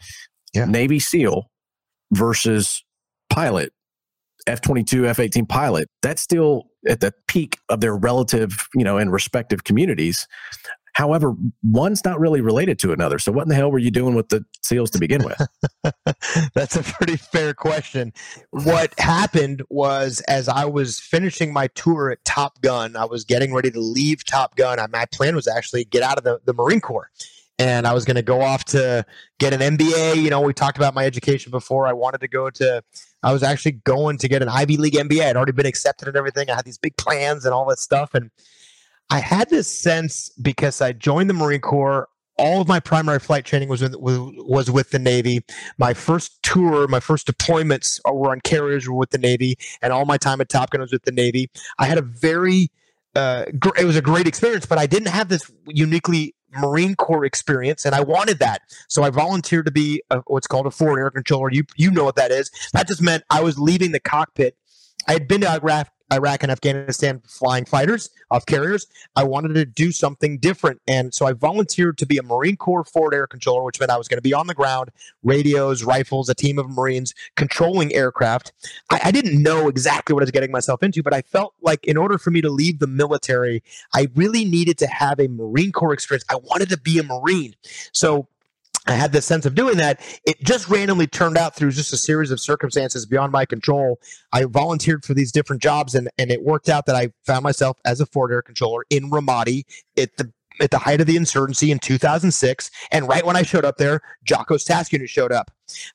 Yeah. 0.55 0.65
Navy 0.65 0.99
SEAL 0.99 1.51
versus 2.13 2.85
pilot 3.29 3.73
F 4.47 4.61
22, 4.61 5.07
F 5.07 5.19
18 5.19 5.47
pilot, 5.47 5.89
that's 6.03 6.23
still 6.23 6.65
at 6.89 7.01
the 7.01 7.13
peak 7.27 7.59
of 7.69 7.81
their 7.81 7.97
relative, 7.97 8.69
you 8.75 8.85
know, 8.85 8.97
and 8.97 9.13
respective 9.13 9.65
communities. 9.65 10.27
However, 10.95 11.35
one's 11.63 12.05
not 12.05 12.19
really 12.19 12.41
related 12.41 12.79
to 12.81 12.93
another. 12.93 13.19
So, 13.19 13.31
what 13.31 13.43
in 13.43 13.49
the 13.49 13.55
hell 13.55 13.71
were 13.71 13.79
you 13.79 13.93
doing 13.93 14.15
with 14.15 14.29
the 14.29 14.45
SEALs 14.63 14.91
to 14.91 14.99
begin 14.99 15.23
with? 15.25 15.41
That's 16.55 16.77
a 16.77 16.83
pretty 16.83 17.17
fair 17.17 17.55
question. 17.55 18.13
What 18.51 18.99
happened 18.99 19.63
was, 19.71 20.21
as 20.23 20.49
I 20.49 20.65
was 20.65 20.99
finishing 20.99 21.53
my 21.53 21.69
tour 21.69 22.11
at 22.11 22.25
Top 22.25 22.61
Gun, 22.61 22.97
I 22.97 23.05
was 23.05 23.25
getting 23.25 23.55
ready 23.55 23.71
to 23.71 23.81
leave 23.81 24.25
Top 24.25 24.57
Gun. 24.57 24.79
My 24.91 25.07
plan 25.13 25.37
was 25.37 25.47
actually 25.47 25.85
get 25.85 26.03
out 26.03 26.19
of 26.19 26.25
the, 26.25 26.41
the 26.45 26.53
Marine 26.53 26.81
Corps 26.81 27.11
and 27.61 27.87
I 27.87 27.93
was 27.93 28.07
going 28.07 28.17
to 28.17 28.23
go 28.23 28.41
off 28.41 28.65
to 28.67 29.05
get 29.39 29.53
an 29.53 29.61
MBA. 29.77 30.17
You 30.23 30.31
know, 30.31 30.41
we 30.41 30.55
talked 30.55 30.79
about 30.79 30.95
my 30.95 31.05
education 31.05 31.51
before. 31.51 31.87
I 31.87 31.93
wanted 31.93 32.23
to 32.23 32.29
go 32.29 32.49
to, 32.49 32.83
I 33.23 33.33
was 33.33 33.43
actually 33.43 33.73
going 33.73 34.19
to 34.19 34.29
get 34.29 34.43
an 34.43 34.49
Ivy 34.49 34.77
League 34.77 34.95
MBA. 34.95 35.23
I'd 35.23 35.37
already 35.37 35.53
been 35.53 35.67
accepted 35.67 36.09
and 36.09 36.17
everything. 36.17 36.51
I 36.51 36.55
had 36.55 36.65
these 36.65 36.79
big 36.79 36.97
plans 36.97 37.45
and 37.45 37.53
all 37.53 37.67
that 37.69 37.79
stuff. 37.79 38.15
And 38.15 38.31
I 39.11 39.21
had 39.21 39.51
this 39.51 39.69
sense 39.69 40.31
because 40.41 40.81
I 40.81 40.93
joined 40.93 41.29
the 41.29 41.35
Marine 41.35 41.61
Corps. 41.61 42.09
All 42.39 42.63
of 42.63 42.69
my 42.69 42.81
primary 42.81 43.19
flight 43.19 43.45
training 43.45 43.69
was 43.69 43.83
with, 43.83 43.95
was 43.99 44.71
with 44.71 44.91
the 44.91 44.99
Navy. 44.99 45.45
My 45.77 45.93
first 45.93 46.43
tour, 46.43 46.89
my 46.89 47.01
first 47.01 47.27
deployments 47.27 48.01
were 48.11 48.31
on 48.31 48.41
carriers 48.41 48.89
were 48.89 48.95
with 48.95 49.11
the 49.11 49.19
Navy, 49.19 49.57
and 49.83 49.93
all 49.93 50.07
my 50.07 50.17
time 50.17 50.41
at 50.41 50.49
Top 50.49 50.71
Gun 50.71 50.81
was 50.81 50.91
with 50.91 51.03
the 51.03 51.13
Navy. 51.13 51.51
I 51.79 51.85
had 51.85 51.99
a 51.99 52.03
very 52.03 52.71
uh, 53.15 53.45
it 53.77 53.85
was 53.85 53.97
a 53.97 54.03
great 54.03 54.27
experience, 54.27 54.67
but 54.67 54.79
I 54.79 54.87
didn't 54.87 55.09
have 55.09 55.29
this 55.29 55.51
uniquely 55.67 56.35
Marine 56.53 56.95
Corps 56.95 57.25
experience, 57.25 57.85
and 57.85 57.95
I 57.95 58.01
wanted 58.01 58.39
that. 58.39 58.63
So 58.89 59.03
I 59.03 59.11
volunteered 59.11 59.67
to 59.67 59.73
be 59.73 60.03
a, 60.11 60.21
what's 60.27 60.47
called 60.47 60.67
a 60.67 60.71
forward 60.71 61.01
air 61.01 61.11
controller. 61.11 61.51
You 61.51 61.65
you 61.77 61.91
know 61.91 62.05
what 62.05 62.17
that 62.17 62.31
is? 62.31 62.51
That 62.73 62.89
just 62.89 63.03
meant 63.03 63.25
I 63.31 63.43
was 63.43 63.59
leaving 63.59 63.93
the 63.93 64.01
cockpit. 64.01 64.57
I 65.09 65.13
had 65.13 65.29
been 65.29 65.41
to 65.43 65.51
Iraq, 65.51 65.89
Iraq 66.13 66.43
and 66.43 66.51
Afghanistan 66.51 67.21
flying 67.27 67.65
fighters 67.65 68.11
off 68.31 68.47
carriers. 68.47 68.87
I 69.17 69.25
wanted 69.25 69.55
to 69.55 69.65
do 69.65 69.93
something 69.93 70.39
different. 70.39 70.81
And 70.87 71.15
so 71.15 71.27
I 71.27 71.33
volunteered 71.33 71.99
to 71.99 72.07
be 72.07 72.19
a 72.19 72.23
Marine 72.23 72.57
Corps 72.57 72.85
forward 72.85 73.15
air 73.15 73.27
controller, 73.27 73.63
which 73.63 73.81
meant 73.81 73.91
I 73.91 73.97
was 73.97 74.09
going 74.09 74.19
to 74.19 74.23
be 74.23 74.35
on 74.35 74.47
the 74.47 74.55
ground, 74.55 74.91
radios, 75.23 75.85
rifles, 75.85 76.29
a 76.29 76.35
team 76.35 76.59
of 76.59 76.69
Marines 76.71 77.15
controlling 77.37 77.95
aircraft. 77.95 78.53
I, 78.91 79.01
I 79.05 79.11
didn't 79.11 79.43
know 79.43 79.69
exactly 79.69 80.13
what 80.13 80.23
I 80.23 80.25
was 80.25 80.31
getting 80.31 80.53
myself 80.53 80.83
into, 80.83 81.03
but 81.03 81.15
I 81.15 81.23
felt 81.23 81.55
like 81.63 81.85
in 81.85 81.97
order 81.97 82.19
for 82.19 82.31
me 82.31 82.41
to 82.41 82.51
leave 82.51 82.79
the 82.79 82.87
military, 82.87 83.63
I 83.95 84.09
really 84.15 84.45
needed 84.45 84.79
to 84.79 84.87
have 84.87 85.21
a 85.21 85.29
Marine 85.29 85.73
Corps 85.73 85.93
experience. 85.93 86.25
I 86.29 86.37
wanted 86.37 86.69
to 86.71 86.79
be 86.79 86.99
a 86.99 87.03
Marine. 87.03 87.55
So 87.93 88.29
I 88.87 88.93
had 88.93 89.13
this 89.13 89.27
sense 89.27 89.45
of 89.47 89.55
doing 89.55 89.77
that. 89.77 90.01
It 90.25 90.43
just 90.43 90.69
randomly 90.69 91.07
turned 91.07 91.37
out 91.37 91.55
through 91.55 91.73
just 91.73 91.93
a 91.93 91.97
series 91.97 92.31
of 92.31 92.41
circumstances 92.41 93.05
beyond 93.05 93.31
my 93.33 93.45
control. 93.45 94.01
I 94.33 94.45
volunteered 94.45 95.05
for 95.05 95.15
these 95.15 95.33
different 95.33 95.63
jobs, 95.63 95.95
and, 95.95 96.09
and 96.19 96.31
it 96.31 96.43
worked 96.43 96.69
out 96.69 96.87
that 96.87 96.97
I 96.97 97.11
found 97.27 97.43
myself 97.43 97.79
as 97.85 98.01
a 98.01 98.07
forward 98.07 98.33
air 98.33 98.43
controller 98.43 98.85
in 98.91 99.11
Ramadi 99.11 99.65
at 99.99 100.17
the 100.17 100.33
at 100.61 100.71
the 100.71 100.79
height 100.79 101.01
of 101.01 101.07
the 101.07 101.17
insurgency 101.17 101.71
in 101.71 101.79
2006. 101.79 102.71
And 102.93 103.09
right 103.09 103.25
when 103.25 103.37
I 103.37 103.43
showed 103.43 103.65
up 103.65 103.79
there, 103.79 104.03
Jocko's 104.25 104.63
task 104.63 104.93
unit 104.93 105.09
showed 105.09 105.33
up. 105.33 105.51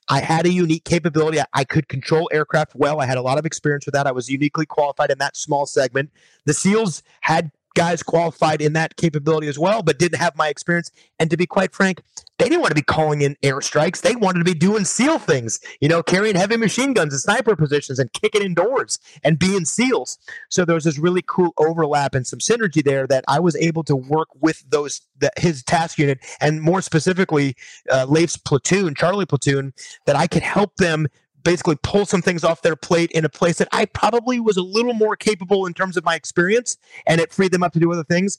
I 0.09 0.21
had 0.21 0.45
a 0.45 0.51
unique 0.51 0.85
capability. 0.85 1.39
I, 1.39 1.45
I 1.53 1.63
could 1.63 1.87
control 1.87 2.29
aircraft 2.33 2.73
well. 2.75 2.99
I 2.99 3.05
had 3.05 3.17
a 3.17 3.21
lot 3.21 3.37
of 3.37 3.45
experience 3.45 3.85
with 3.85 3.93
that. 3.93 4.07
I 4.07 4.11
was 4.11 4.29
uniquely 4.29 4.65
qualified 4.65 5.11
in 5.11 5.19
that 5.19 5.37
small 5.37 5.65
segment. 5.65 6.11
The 6.45 6.53
SEALs 6.53 7.03
had 7.21 7.51
guys 7.75 8.01
qualified 8.01 8.61
in 8.61 8.73
that 8.73 8.95
capability 8.95 9.47
as 9.47 9.59
well, 9.59 9.83
but 9.83 9.99
didn't 9.99 10.17
have 10.17 10.35
my 10.35 10.47
experience. 10.47 10.89
And 11.19 11.29
to 11.29 11.37
be 11.37 11.45
quite 11.45 11.73
frank, 11.73 12.01
they 12.39 12.45
didn't 12.45 12.61
want 12.61 12.71
to 12.71 12.75
be 12.75 12.81
calling 12.81 13.21
in 13.21 13.37
airstrikes. 13.43 14.01
They 14.01 14.15
wanted 14.15 14.39
to 14.39 14.45
be 14.45 14.53
doing 14.53 14.83
SEAL 14.83 15.19
things, 15.19 15.59
you 15.79 15.87
know, 15.87 16.03
carrying 16.03 16.35
heavy 16.35 16.57
machine 16.57 16.93
guns 16.93 17.13
and 17.13 17.21
sniper 17.21 17.55
positions 17.55 17.99
and 17.99 18.11
kicking 18.11 18.41
indoors 18.41 18.99
and 19.23 19.39
being 19.39 19.63
SEALs. 19.63 20.17
So 20.49 20.65
there 20.65 20.75
was 20.75 20.83
this 20.83 20.97
really 20.97 21.23
cool 21.25 21.53
overlap 21.57 22.15
and 22.15 22.27
some 22.27 22.39
synergy 22.39 22.83
there 22.83 23.07
that 23.07 23.23
I 23.27 23.39
was 23.39 23.55
able 23.55 23.83
to 23.83 23.95
work 23.95 24.29
with 24.41 24.63
those, 24.69 25.01
the, 25.17 25.31
his 25.37 25.63
task 25.63 25.97
unit, 25.97 26.19
and 26.41 26.61
more 26.61 26.81
specifically, 26.81 27.55
uh, 27.89 28.05
Leif's 28.09 28.37
platoon, 28.37 28.95
Charlie 28.95 29.25
platoon, 29.25 29.73
that 30.05 30.15
I 30.15 30.27
could 30.27 30.43
help 30.43 30.75
them 30.75 31.07
basically 31.45 31.77
pull 31.81 32.05
some 32.05 32.21
things 32.21 32.43
off 32.43 32.61
their 32.61 32.75
plate 32.75 33.11
in 33.11 33.23
a 33.23 33.29
place 33.29 33.59
that 33.59 33.69
I 33.71 33.85
probably 33.85 34.41
was 34.41 34.57
a 34.57 34.61
little 34.61 34.93
more 34.93 35.15
capable 35.15 35.65
in 35.65 35.73
terms 35.73 35.95
of 35.95 36.03
my 36.03 36.15
experience, 36.15 36.77
and 37.07 37.21
it 37.21 37.31
freed 37.31 37.53
them 37.53 37.63
up 37.63 37.71
to 37.73 37.79
do 37.79 37.93
other 37.93 38.03
things. 38.03 38.37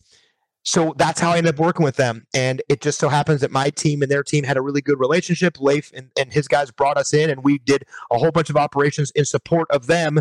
So 0.65 0.95
that's 0.99 1.21
how 1.21 1.31
I 1.31 1.39
ended 1.39 1.55
up 1.55 1.61
working 1.61 1.85
with 1.85 1.95
them. 1.95 2.27
And 2.35 2.61
it 2.69 2.81
just 2.81 2.99
so 2.99 3.09
happens 3.09 3.41
that 3.41 3.53
my 3.53 3.71
team 3.71 4.03
and 4.03 4.11
their 4.11 4.25
team 4.25 4.43
had 4.43 4.57
a 4.57 4.61
really 4.61 4.83
good 4.83 4.99
relationship. 4.99 5.61
Leif 5.61 5.93
and, 5.95 6.11
and 6.19 6.33
his 6.33 6.49
guys 6.49 6.73
brought 6.73 6.99
us 6.99 7.15
in, 7.15 7.30
and 7.30 7.45
we 7.45 7.59
did 7.59 7.85
a 8.11 8.19
whole 8.19 8.33
bunch 8.33 8.50
of 8.50 8.57
operations 8.57 9.13
in 9.13 9.25
support 9.25 9.71
of 9.71 9.87
them, 9.87 10.19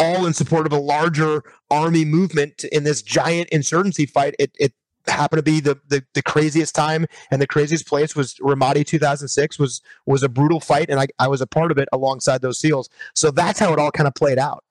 all 0.00 0.24
in 0.24 0.32
support 0.32 0.66
of 0.66 0.72
a 0.72 0.78
larger 0.78 1.44
army 1.70 2.06
movement 2.06 2.64
in 2.64 2.84
this 2.84 3.02
giant 3.02 3.50
insurgency 3.50 4.06
fight. 4.06 4.34
It, 4.38 4.56
it 4.58 4.72
happened 5.06 5.38
to 5.38 5.42
be 5.42 5.60
the, 5.60 5.78
the, 5.88 6.04
the 6.14 6.22
craziest 6.22 6.74
time 6.74 7.06
and 7.30 7.40
the 7.40 7.46
craziest 7.46 7.86
place 7.86 8.14
was 8.14 8.34
Ramadi 8.36 8.86
2006 8.86 9.58
was 9.58 9.80
was 10.06 10.22
a 10.22 10.28
brutal 10.28 10.60
fight 10.60 10.88
and 10.88 11.00
I, 11.00 11.06
I 11.18 11.28
was 11.28 11.40
a 11.40 11.46
part 11.46 11.70
of 11.70 11.78
it 11.78 11.88
alongside 11.92 12.42
those 12.42 12.58
SEALs. 12.58 12.88
So 13.14 13.30
that's 13.30 13.58
how 13.58 13.72
it 13.72 13.78
all 13.78 13.90
kind 13.90 14.06
of 14.06 14.14
played 14.14 14.38
out. 14.38 14.64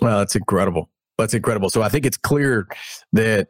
Well, 0.00 0.18
that's 0.18 0.36
incredible. 0.36 0.90
That's 1.18 1.34
incredible. 1.34 1.70
So 1.70 1.82
I 1.82 1.88
think 1.88 2.06
it's 2.06 2.16
clear 2.16 2.66
that 3.12 3.48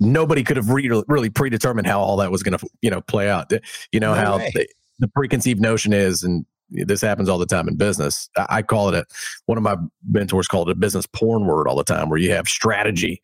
nobody 0.00 0.42
could 0.42 0.56
have 0.56 0.70
re- 0.70 1.02
really 1.08 1.30
predetermined 1.30 1.86
how 1.86 2.00
all 2.00 2.16
that 2.18 2.30
was 2.30 2.42
going 2.42 2.58
to 2.58 2.66
you 2.82 2.90
know 2.90 3.00
play 3.00 3.28
out. 3.28 3.52
You 3.92 4.00
know 4.00 4.14
no 4.14 4.20
how 4.20 4.38
the, 4.38 4.66
the, 4.98 5.08
preconceived 5.08 5.60
notion 5.60 5.92
is, 5.92 6.22
and 6.22 6.44
this 6.70 7.00
happens 7.00 7.28
all 7.28 7.38
the 7.38 7.46
time 7.46 7.68
in 7.68 7.76
business. 7.76 8.28
I, 8.36 8.46
I 8.48 8.62
call 8.62 8.88
it 8.88 8.94
a 8.94 9.04
one 9.46 9.58
of 9.58 9.64
my 9.64 9.76
mentors 10.08 10.48
called 10.48 10.68
it 10.68 10.72
a 10.72 10.76
business 10.76 11.06
porn 11.06 11.46
word 11.46 11.68
all 11.68 11.76
the 11.76 11.84
time, 11.84 12.08
where 12.08 12.18
you 12.18 12.32
have 12.32 12.48
strategy 12.48 13.20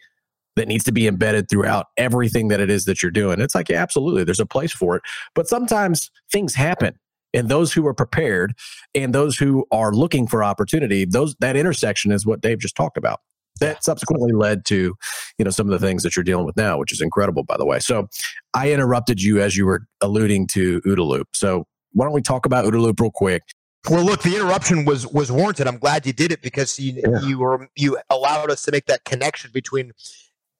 that 0.56 0.68
needs 0.68 0.84
to 0.84 0.92
be 0.92 1.06
embedded 1.06 1.48
throughout 1.48 1.86
everything 1.96 2.48
that 2.48 2.60
it 2.60 2.70
is 2.70 2.86
that 2.86 3.02
you're 3.02 3.12
doing. 3.12 3.40
It's 3.40 3.54
like, 3.54 3.68
yeah, 3.68 3.80
absolutely, 3.80 4.24
there's 4.24 4.40
a 4.40 4.46
place 4.46 4.72
for 4.72 4.96
it. 4.96 5.02
But 5.34 5.48
sometimes 5.48 6.10
things 6.32 6.54
happen. 6.54 6.98
And 7.34 7.48
those 7.48 7.72
who 7.72 7.86
are 7.86 7.94
prepared 7.94 8.54
and 8.94 9.14
those 9.14 9.36
who 9.36 9.66
are 9.70 9.92
looking 9.92 10.26
for 10.26 10.42
opportunity, 10.42 11.04
those 11.04 11.34
that 11.40 11.56
intersection 11.56 12.10
is 12.10 12.24
what 12.24 12.40
Dave 12.40 12.58
just 12.58 12.74
talked 12.74 12.96
about. 12.96 13.20
That 13.60 13.82
subsequently 13.84 14.32
led 14.32 14.64
to, 14.66 14.94
you 15.38 15.44
know, 15.44 15.50
some 15.50 15.66
of 15.66 15.78
the 15.78 15.86
things 15.86 16.02
that 16.02 16.14
you're 16.14 16.24
dealing 16.24 16.44
with 16.44 16.56
now, 16.56 16.78
which 16.78 16.92
is 16.92 17.00
incredible, 17.00 17.42
by 17.42 17.56
the 17.56 17.64
way. 17.64 17.78
So 17.78 18.08
I 18.52 18.70
interrupted 18.70 19.22
you 19.22 19.40
as 19.40 19.56
you 19.56 19.64
were 19.64 19.86
alluding 20.02 20.46
to 20.48 20.80
OODA 20.82 21.06
Loop. 21.06 21.28
So 21.34 21.66
why 21.92 22.04
don't 22.04 22.12
we 22.12 22.22
talk 22.22 22.44
about 22.44 22.66
OODA 22.66 22.80
Loop 22.80 23.00
real 23.00 23.10
quick? 23.10 23.42
Well, 23.88 24.04
look, 24.04 24.22
the 24.22 24.34
interruption 24.36 24.84
was 24.84 25.06
was 25.06 25.30
warranted. 25.30 25.68
I'm 25.68 25.78
glad 25.78 26.06
you 26.06 26.12
did 26.12 26.32
it 26.32 26.42
because 26.42 26.78
you 26.78 27.02
yeah. 27.06 27.20
you 27.20 27.38
were 27.38 27.68
you 27.76 27.98
allowed 28.10 28.50
us 28.50 28.62
to 28.62 28.72
make 28.72 28.86
that 28.86 29.04
connection 29.04 29.50
between 29.52 29.92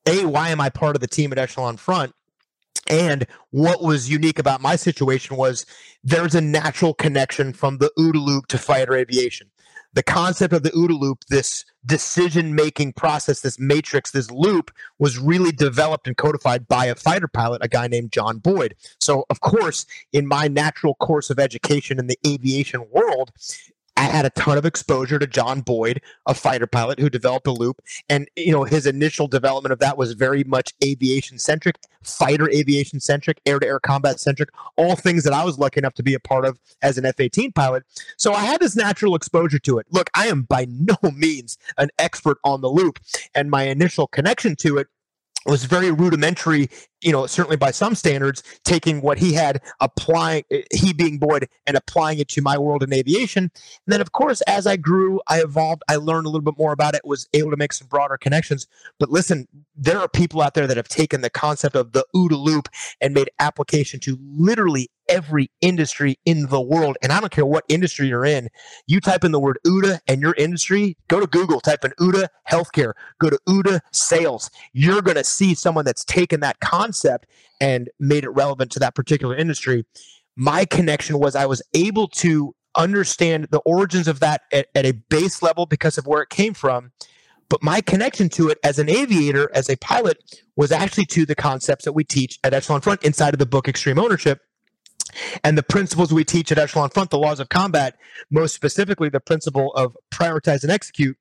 a, 0.07 0.25
why 0.25 0.51
am 0.51 0.61
I 0.61 0.71
part 0.71 0.97
of 0.97 1.01
the 1.01 1.09
team 1.09 1.33
at 1.33 1.39
Echelon 1.39 1.77
Front? 1.77 2.13
And 2.89 3.27
what 3.51 3.83
was 3.83 4.09
unique 4.09 4.39
about 4.39 4.61
my 4.61 4.77
situation 4.77 5.37
was 5.37 5.67
there's 6.05 6.35
a 6.35 6.41
natural 6.41 6.95
connection 6.95 7.53
from 7.53 7.79
the 7.79 7.91
OODA 7.99 8.25
loop 8.25 8.47
to 8.49 8.59
fighter 8.59 8.95
aviation. 8.95 9.51
The 9.93 10.03
concept 10.03 10.53
of 10.53 10.63
the 10.63 10.71
OODA 10.71 11.01
loop, 11.01 11.25
this 11.31 11.65
decision 11.87 12.55
making 12.55 12.93
process, 12.93 13.41
this 13.41 13.59
matrix, 13.59 14.11
this 14.11 14.31
loop, 14.31 14.71
was 14.99 15.19
really 15.19 15.53
developed 15.53 16.07
and 16.07 16.17
codified 16.17 16.69
by 16.69 16.85
a 16.85 16.95
fighter 16.95 17.29
pilot, 17.29 17.65
a 17.65 17.69
guy 17.69 17.89
named 17.89 18.13
John 18.13 18.39
Boyd. 18.39 18.75
So, 19.01 19.25
of 19.31 19.41
course, 19.41 19.87
in 20.13 20.27
my 20.27 20.49
natural 20.49 20.97
course 20.97 21.31
of 21.31 21.39
education 21.39 21.99
in 21.99 22.09
the 22.09 22.19
aviation 22.27 22.87
world, 22.91 23.33
I 23.97 24.03
had 24.03 24.27
a 24.27 24.31
ton 24.31 24.59
of 24.59 24.67
exposure 24.67 25.19
to 25.19 25.27
John 25.27 25.63
Boyd, 25.63 26.03
a 26.27 26.35
fighter 26.35 26.67
pilot 26.67 27.01
who 27.01 27.09
developed 27.09 27.47
a 27.47 27.53
loop. 27.53 27.81
And, 28.09 28.29
you 28.37 28.53
know, 28.53 28.65
his 28.65 28.87
initial 28.87 29.27
development 29.27 29.73
of 29.73 29.79
that 29.79 29.97
was 29.97 30.13
very 30.13 30.45
much 30.45 30.75
aviation 30.85 31.39
centric, 31.39 31.77
fighter 32.03 32.51
aviation 32.51 33.01
centric, 33.01 33.41
air 33.47 33.59
to 33.59 33.67
air 33.67 33.81
combat 33.81 34.21
centric, 34.21 34.51
all 34.77 34.97
things 34.97 35.25
that 35.25 35.33
I 35.33 35.45
was 35.45 35.59
lucky 35.59 35.79
enough 35.79 35.95
to 35.95 36.03
be 36.03 36.15
a 36.15 36.21
part 36.21 36.45
of 36.45 36.59
as 36.83 36.99
an 36.99 37.07
F 37.07 37.19
18 37.19 37.53
pilot. 37.53 37.85
So 38.19 38.35
I 38.35 38.45
had 38.45 38.61
this 38.61 38.77
natural 38.77 39.15
exposure 39.15 39.59
to 39.61 39.79
it. 39.79 39.87
Look, 39.91 40.11
I 40.15 40.27
am 40.27 40.43
by 40.43 40.67
no 40.69 40.97
means 41.15 41.57
an 41.79 41.89
expert 41.99 42.39
on 42.45 42.61
the 42.61 42.69
loop. 42.69 42.99
And 43.35 43.51
my 43.51 43.63
initial 43.63 44.07
connection 44.07 44.57
to 44.57 44.77
it 44.77 44.89
was 45.47 45.65
very 45.65 45.91
rudimentary 45.91 46.69
you 47.03 47.13
know, 47.13 47.27
certainly 47.27 47.57
by 47.57 47.71
some 47.71 47.95
standards, 47.95 48.43
taking 48.65 49.01
what 49.01 49.19
he 49.19 49.35
had, 49.35 49.61
applying, 49.81 50.45
eh, 50.51 50.63
he 50.73 50.93
being 50.93 51.19
Boyd, 51.19 51.49
and 51.67 51.77
applying 51.77 52.19
it 52.19 52.29
to 52.29 52.43
my 52.43 52.57
world 52.57 52.83
in 52.83 52.93
aviation. 52.93 53.45
And 53.45 53.53
then, 53.87 54.01
of 54.01 54.13
course, 54.13 54.41
as 54.43 54.67
I 54.67 54.77
grew, 54.77 55.21
I 55.29 55.41
evolved, 55.41 55.83
I 55.89 55.97
learned 55.97 56.27
a 56.27 56.31
little 56.31 56.45
bit 56.45 56.59
more 56.59 56.73
about 56.73 56.95
it, 56.95 57.03
was 57.05 57.29
able 57.35 57.51
to 57.51 57.57
make 57.57 57.73
some 57.73 57.89
broader 57.89 58.17
connections. 58.17 58.67
But 58.99 59.11
listen, 59.11 59.47
there 59.77 60.01
are 60.01 60.09
people 60.09 60.41
out 60.41 60.55
there 60.55 60.67
that 60.67 60.77
have 60.77 60.89
taken 60.89 61.21
the 61.21 61.31
concept 61.31 61.77
of 61.77 61.93
the 61.93 62.07
OODA 62.15 62.39
loop 62.39 62.69
and 63.01 63.13
made 63.13 63.31
application 63.39 64.01
to 64.01 64.19
literally 64.21 64.89
every 65.09 65.51
industry 65.61 66.19
in 66.25 66.47
the 66.47 66.61
world. 66.61 66.97
And 67.03 67.13
I 67.13 67.21
don't 67.21 67.31
care 67.31 67.47
what 67.47 67.65
industry 67.69 68.09
you're 68.09 68.25
in. 68.25 68.49
You 68.87 69.01
type 69.01 69.23
in 69.23 69.33
the 69.33 69.39
word 69.39 69.59
OODA 69.67 70.01
and 70.09 70.21
your 70.21 70.35
industry, 70.37 70.97
go 71.09 71.21
to 71.21 71.27
Google, 71.27 71.61
type 71.61 71.85
in 71.85 71.93
OODA 72.01 72.29
healthcare, 72.51 72.93
go 73.21 73.31
to 73.31 73.39
OODA 73.49 73.81
sales. 73.93 74.51
You're 74.73 75.03
going 75.03 75.17
to 75.17 75.25
see 75.25 75.55
someone 75.55 75.85
that's 75.85 76.05
taken 76.05 76.41
that 76.41 76.59
concept 76.61 76.86
and 77.61 77.89
made 77.99 78.25
it 78.25 78.31
relevant 78.31 78.71
to 78.73 78.79
that 78.81 78.95
particular 78.95 79.37
industry. 79.37 79.85
My 80.37 80.65
connection 80.65 81.19
was 81.19 81.35
I 81.35 81.47
was 81.47 81.63
able 81.75 82.09
to 82.09 82.55
understand 82.77 83.49
the 83.51 83.61
origins 83.61 84.07
of 84.07 84.21
that 84.21 84.43
at, 84.53 84.69
at 84.75 84.85
a 84.85 84.93
base 84.93 85.43
level 85.43 85.67
because 85.67 85.97
of 85.97 86.07
where 86.07 86.23
it 86.23 86.29
came 86.29 86.55
from. 86.55 86.93
But 87.49 87.63
my 87.63 87.81
connection 87.81 88.29
to 88.31 88.49
it 88.49 88.59
as 88.65 88.79
an 88.79 88.91
aviator, 88.91 89.51
as 89.55 89.71
a 89.71 89.77
pilot, 89.77 90.19
was 90.57 90.73
actually 90.73 91.07
to 91.07 91.25
the 91.25 91.37
concepts 91.37 91.85
that 91.85 91.93
we 91.93 92.05
teach 92.05 92.39
at 92.43 92.53
Echelon 92.53 92.81
Front 92.81 93.05
inside 93.05 93.35
of 93.35 93.39
the 93.39 93.47
book 93.47 93.69
Extreme 93.69 93.99
Ownership 93.99 94.41
and 95.45 95.57
the 95.57 95.63
principles 95.63 96.13
we 96.13 96.25
teach 96.25 96.51
at 96.51 96.59
Echelon 96.59 96.91
Front, 96.91 97.11
the 97.11 97.19
laws 97.19 97.41
of 97.41 97.49
combat, 97.49 97.97
most 98.31 98.55
specifically 98.55 99.09
the 99.09 99.21
principle 99.21 99.73
of 99.75 99.97
prioritize 100.11 100.63
and 100.63 100.73
execute. 100.73 101.17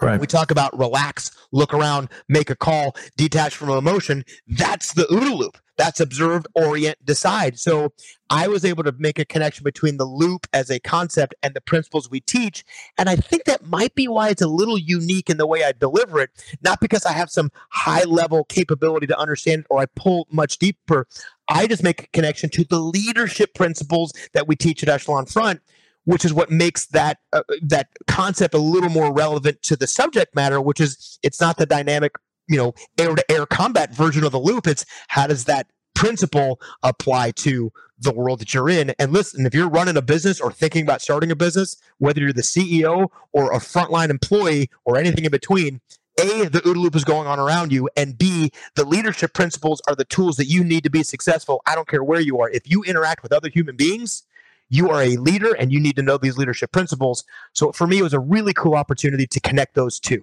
Right. 0.00 0.20
We 0.20 0.26
talk 0.26 0.50
about 0.50 0.78
relax, 0.78 1.30
look 1.52 1.74
around, 1.74 2.08
make 2.28 2.50
a 2.50 2.56
call, 2.56 2.94
detach 3.16 3.56
from 3.56 3.70
emotion. 3.70 4.24
That's 4.46 4.92
the 4.92 5.04
OODA 5.04 5.36
loop. 5.36 5.58
That's 5.78 6.00
observe, 6.00 6.44
orient, 6.54 6.98
decide. 7.04 7.58
So 7.58 7.92
I 8.30 8.48
was 8.48 8.64
able 8.64 8.82
to 8.82 8.92
make 8.98 9.18
a 9.20 9.24
connection 9.24 9.62
between 9.62 9.96
the 9.96 10.04
loop 10.04 10.48
as 10.52 10.70
a 10.70 10.80
concept 10.80 11.36
and 11.42 11.54
the 11.54 11.60
principles 11.60 12.10
we 12.10 12.20
teach. 12.20 12.64
And 12.98 13.08
I 13.08 13.14
think 13.14 13.44
that 13.44 13.64
might 13.64 13.94
be 13.94 14.08
why 14.08 14.30
it's 14.30 14.42
a 14.42 14.48
little 14.48 14.76
unique 14.76 15.30
in 15.30 15.36
the 15.36 15.46
way 15.46 15.62
I 15.62 15.72
deliver 15.72 16.20
it. 16.20 16.30
Not 16.62 16.80
because 16.80 17.06
I 17.06 17.12
have 17.12 17.30
some 17.30 17.50
high 17.70 18.02
level 18.02 18.44
capability 18.44 19.06
to 19.06 19.18
understand 19.18 19.66
or 19.70 19.80
I 19.80 19.86
pull 19.86 20.26
much 20.32 20.58
deeper. 20.58 21.06
I 21.48 21.68
just 21.68 21.84
make 21.84 22.02
a 22.02 22.08
connection 22.08 22.50
to 22.50 22.64
the 22.64 22.80
leadership 22.80 23.54
principles 23.54 24.12
that 24.34 24.48
we 24.48 24.56
teach 24.56 24.82
at 24.82 24.88
Echelon 24.88 25.26
Front, 25.26 25.60
which 26.08 26.24
is 26.24 26.32
what 26.32 26.50
makes 26.50 26.86
that 26.86 27.18
uh, 27.34 27.42
that 27.60 27.88
concept 28.06 28.54
a 28.54 28.58
little 28.58 28.88
more 28.88 29.12
relevant 29.12 29.62
to 29.62 29.76
the 29.76 29.86
subject 29.86 30.34
matter. 30.34 30.58
Which 30.58 30.80
is 30.80 31.18
it's 31.22 31.38
not 31.38 31.58
the 31.58 31.66
dynamic, 31.66 32.12
you 32.48 32.56
know, 32.56 32.72
air 32.96 33.14
to 33.14 33.30
air 33.30 33.44
combat 33.44 33.94
version 33.94 34.24
of 34.24 34.32
the 34.32 34.40
loop. 34.40 34.66
It's 34.66 34.86
how 35.08 35.26
does 35.26 35.44
that 35.44 35.66
principle 35.94 36.58
apply 36.82 37.32
to 37.32 37.70
the 37.98 38.12
world 38.12 38.38
that 38.38 38.54
you're 38.54 38.70
in. 38.70 38.90
And 38.98 39.12
listen, 39.12 39.44
if 39.44 39.52
you're 39.52 39.68
running 39.68 39.96
a 39.96 40.02
business 40.02 40.40
or 40.40 40.50
thinking 40.50 40.82
about 40.82 41.02
starting 41.02 41.30
a 41.30 41.36
business, 41.36 41.76
whether 41.98 42.20
you're 42.20 42.32
the 42.32 42.40
CEO 42.40 43.08
or 43.32 43.52
a 43.52 43.58
frontline 43.58 44.08
employee 44.08 44.70
or 44.84 44.96
anything 44.96 45.24
in 45.24 45.32
between, 45.32 45.80
a, 46.18 46.48
the 46.48 46.60
OODA 46.60 46.76
loop 46.76 46.96
is 46.96 47.04
going 47.04 47.26
on 47.26 47.38
around 47.38 47.72
you, 47.72 47.88
and 47.96 48.16
B, 48.16 48.50
the 48.76 48.84
leadership 48.84 49.34
principles 49.34 49.82
are 49.88 49.94
the 49.94 50.04
tools 50.04 50.36
that 50.36 50.46
you 50.46 50.64
need 50.64 50.84
to 50.84 50.90
be 50.90 51.02
successful. 51.02 51.60
I 51.66 51.74
don't 51.74 51.88
care 51.88 52.02
where 52.02 52.20
you 52.20 52.40
are. 52.40 52.48
If 52.48 52.70
you 52.70 52.82
interact 52.84 53.22
with 53.22 53.32
other 53.32 53.48
human 53.48 53.76
beings, 53.76 54.22
you 54.70 54.90
are 54.90 55.02
a 55.02 55.16
leader 55.16 55.54
and 55.54 55.72
you 55.72 55.80
need 55.80 55.96
to 55.96 56.02
know 56.02 56.18
these 56.18 56.36
leadership 56.36 56.72
principles. 56.72 57.24
So 57.52 57.72
for 57.72 57.86
me, 57.86 57.98
it 57.98 58.02
was 58.02 58.12
a 58.12 58.20
really 58.20 58.52
cool 58.52 58.74
opportunity 58.74 59.26
to 59.26 59.40
connect 59.40 59.74
those 59.74 59.98
two. 59.98 60.22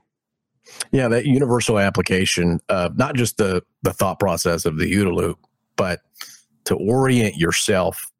Yeah, 0.91 1.07
that 1.09 1.25
universal 1.25 1.77
application 1.77 2.59
of 2.69 2.97
not 2.97 3.15
just 3.15 3.37
the 3.37 3.61
the 3.83 3.93
thought 3.93 4.19
process 4.19 4.65
of 4.65 4.77
the 4.77 4.91
OODA 4.91 5.13
loop, 5.13 5.39
but 5.75 6.01
to 6.65 6.75
orient 6.75 7.35
yourself 7.35 8.11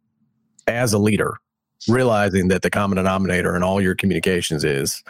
as 0.68 0.94
a 0.94 1.00
leader, 1.00 1.38
realizing 1.88 2.48
that 2.50 2.62
the 2.62 2.70
common 2.70 2.98
denominator 2.98 3.56
in 3.56 3.64
all 3.64 3.82
your 3.82 3.96
communications 3.96 4.64
is 4.64 5.04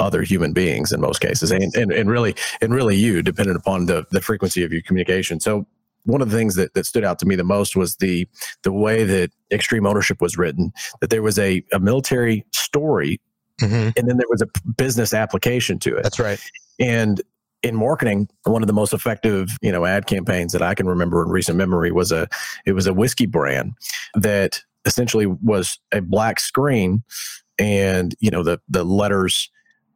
other 0.00 0.22
human 0.22 0.52
beings 0.52 0.92
in 0.92 1.00
most 1.00 1.20
cases 1.20 1.52
and, 1.52 1.74
and, 1.76 1.92
and 1.92 2.10
really 2.10 2.34
and 2.60 2.74
really 2.74 2.96
you 2.96 3.22
dependent 3.22 3.56
upon 3.56 3.86
the, 3.86 4.04
the 4.10 4.20
frequency 4.20 4.64
of 4.64 4.72
your 4.72 4.82
communication 4.82 5.38
so 5.38 5.64
one 6.04 6.20
of 6.20 6.30
the 6.30 6.36
things 6.36 6.54
that, 6.54 6.74
that 6.74 6.86
stood 6.86 7.04
out 7.04 7.18
to 7.18 7.26
me 7.26 7.36
the 7.36 7.44
most 7.44 7.76
was 7.76 7.96
the 7.96 8.28
the 8.62 8.72
way 8.72 9.04
that 9.04 9.30
extreme 9.50 9.86
ownership 9.86 10.20
was 10.20 10.36
written 10.36 10.72
that 11.00 11.10
there 11.10 11.22
was 11.22 11.38
a, 11.38 11.62
a 11.72 11.78
military 11.78 12.44
story 12.52 13.20
mm-hmm. 13.60 13.90
and 13.96 14.08
then 14.08 14.16
there 14.16 14.28
was 14.28 14.42
a 14.42 14.48
business 14.76 15.14
application 15.14 15.78
to 15.78 15.96
it 15.96 16.02
that's 16.02 16.18
right 16.18 16.40
and 16.80 17.22
in 17.62 17.74
marketing 17.74 18.28
one 18.44 18.62
of 18.62 18.66
the 18.66 18.72
most 18.72 18.92
effective 18.92 19.48
you 19.62 19.72
know 19.72 19.84
ad 19.84 20.06
campaigns 20.06 20.52
that 20.52 20.62
i 20.62 20.74
can 20.74 20.86
remember 20.86 21.22
in 21.22 21.30
recent 21.30 21.56
memory 21.56 21.90
was 21.90 22.12
a 22.12 22.28
it 22.66 22.72
was 22.72 22.86
a 22.86 22.94
whiskey 22.94 23.26
brand 23.26 23.72
that 24.14 24.62
essentially 24.84 25.26
was 25.26 25.78
a 25.92 26.00
black 26.00 26.38
screen 26.38 27.02
and 27.58 28.14
you 28.20 28.30
know 28.30 28.42
the 28.42 28.60
the 28.68 28.84
letters 28.84 29.50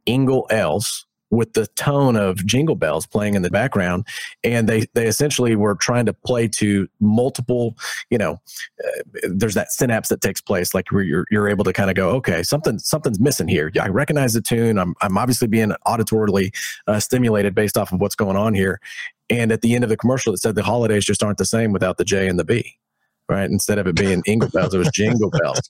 Ingle 0.06 0.46
Els 0.50 1.06
with 1.30 1.52
the 1.52 1.66
tone 1.68 2.16
of 2.16 2.44
jingle 2.46 2.74
bells 2.74 3.06
playing 3.06 3.34
in 3.34 3.42
the 3.42 3.50
background 3.50 4.06
and 4.42 4.68
they 4.68 4.86
they 4.94 5.06
essentially 5.06 5.54
were 5.54 5.74
trying 5.74 6.06
to 6.06 6.12
play 6.12 6.48
to 6.48 6.88
multiple 7.00 7.76
you 8.10 8.18
know 8.18 8.40
uh, 8.84 9.02
there's 9.28 9.54
that 9.54 9.70
synapse 9.70 10.08
that 10.08 10.20
takes 10.20 10.40
place 10.40 10.74
like 10.74 10.90
where 10.90 11.02
you're, 11.02 11.26
you're 11.30 11.48
able 11.48 11.64
to 11.64 11.72
kind 11.72 11.90
of 11.90 11.96
go 11.96 12.10
okay 12.10 12.42
something 12.42 12.78
something's 12.78 13.20
missing 13.20 13.48
here. 13.48 13.70
I 13.80 13.88
recognize 13.88 14.32
the 14.32 14.40
tune. 14.40 14.78
I'm, 14.78 14.94
I'm 15.00 15.16
obviously 15.16 15.48
being 15.48 15.72
auditorily 15.86 16.54
uh, 16.86 17.00
stimulated 17.00 17.54
based 17.54 17.76
off 17.76 17.92
of 17.92 18.00
what's 18.00 18.14
going 18.14 18.36
on 18.36 18.54
here. 18.54 18.80
And 19.30 19.52
at 19.52 19.60
the 19.60 19.74
end 19.74 19.84
of 19.84 19.90
the 19.90 19.96
commercial 19.96 20.32
it 20.32 20.38
said 20.38 20.54
the 20.54 20.62
holidays 20.62 21.04
just 21.04 21.22
aren't 21.22 21.38
the 21.38 21.44
same 21.44 21.72
without 21.72 21.98
the 21.98 22.04
j 22.04 22.28
and 22.28 22.38
the 22.38 22.44
b 22.44 22.74
right? 23.30 23.50
Instead 23.50 23.76
of 23.76 23.86
it 23.86 23.94
being 23.94 24.22
ingle 24.26 24.48
bells 24.48 24.74
it 24.74 24.78
was 24.78 24.90
jingle 24.92 25.30
bells. 25.30 25.60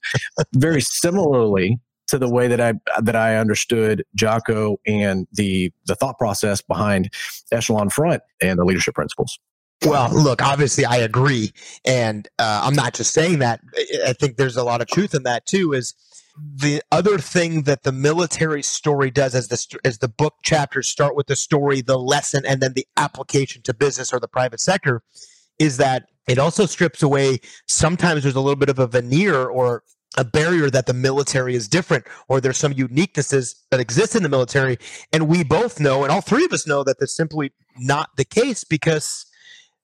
Very 0.55 0.81
similarly 0.81 1.77
to 2.09 2.17
the 2.17 2.29
way 2.29 2.47
that 2.47 2.61
I 2.61 2.73
that 3.01 3.15
I 3.15 3.37
understood 3.37 4.03
Jocko 4.15 4.77
and 4.85 5.27
the 5.31 5.71
the 5.85 5.95
thought 5.95 6.17
process 6.17 6.61
behind 6.61 7.13
Echelon 7.51 7.89
Front 7.89 8.21
and 8.41 8.59
the 8.59 8.65
leadership 8.65 8.95
principles. 8.95 9.39
Well, 9.85 10.11
look, 10.13 10.41
obviously 10.43 10.83
I 10.83 10.97
agree, 10.97 11.53
and 11.85 12.27
uh, 12.37 12.61
I'm 12.63 12.75
not 12.75 12.93
just 12.93 13.13
saying 13.13 13.39
that. 13.39 13.61
I 14.05 14.13
think 14.13 14.35
there's 14.35 14.57
a 14.57 14.63
lot 14.63 14.81
of 14.81 14.87
truth 14.87 15.15
in 15.15 15.23
that 15.23 15.45
too. 15.45 15.71
Is 15.73 15.95
the 16.37 16.81
other 16.91 17.17
thing 17.17 17.63
that 17.63 17.83
the 17.83 17.91
military 17.91 18.61
story 18.61 19.09
does 19.09 19.35
as 19.35 19.47
the 19.47 19.79
as 19.85 19.99
the 19.99 20.09
book 20.09 20.35
chapters 20.43 20.87
start 20.87 21.15
with 21.15 21.27
the 21.27 21.35
story, 21.35 21.81
the 21.81 21.97
lesson, 21.97 22.43
and 22.45 22.61
then 22.61 22.73
the 22.73 22.87
application 22.97 23.61
to 23.63 23.73
business 23.73 24.11
or 24.11 24.19
the 24.19 24.27
private 24.27 24.59
sector, 24.59 25.01
is 25.59 25.77
that 25.77 26.09
it 26.27 26.37
also 26.37 26.65
strips 26.65 27.01
away. 27.01 27.39
Sometimes 27.67 28.23
there's 28.23 28.35
a 28.35 28.41
little 28.41 28.55
bit 28.55 28.69
of 28.69 28.79
a 28.79 28.87
veneer 28.87 29.45
or 29.45 29.83
a 30.17 30.23
barrier 30.23 30.69
that 30.69 30.85
the 30.85 30.93
military 30.93 31.55
is 31.55 31.67
different 31.67 32.05
or 32.27 32.41
there's 32.41 32.57
some 32.57 32.73
uniquenesses 32.73 33.55
that 33.71 33.79
exist 33.79 34.15
in 34.15 34.23
the 34.23 34.29
military. 34.29 34.77
And 35.13 35.27
we 35.27 35.43
both 35.43 35.79
know 35.79 36.03
and 36.03 36.11
all 36.11 36.21
three 36.21 36.45
of 36.45 36.53
us 36.53 36.65
know 36.65 36.83
that 36.83 36.99
that's 36.99 37.15
simply 37.15 37.51
not 37.77 38.09
the 38.17 38.25
case 38.25 38.63
because 38.63 39.25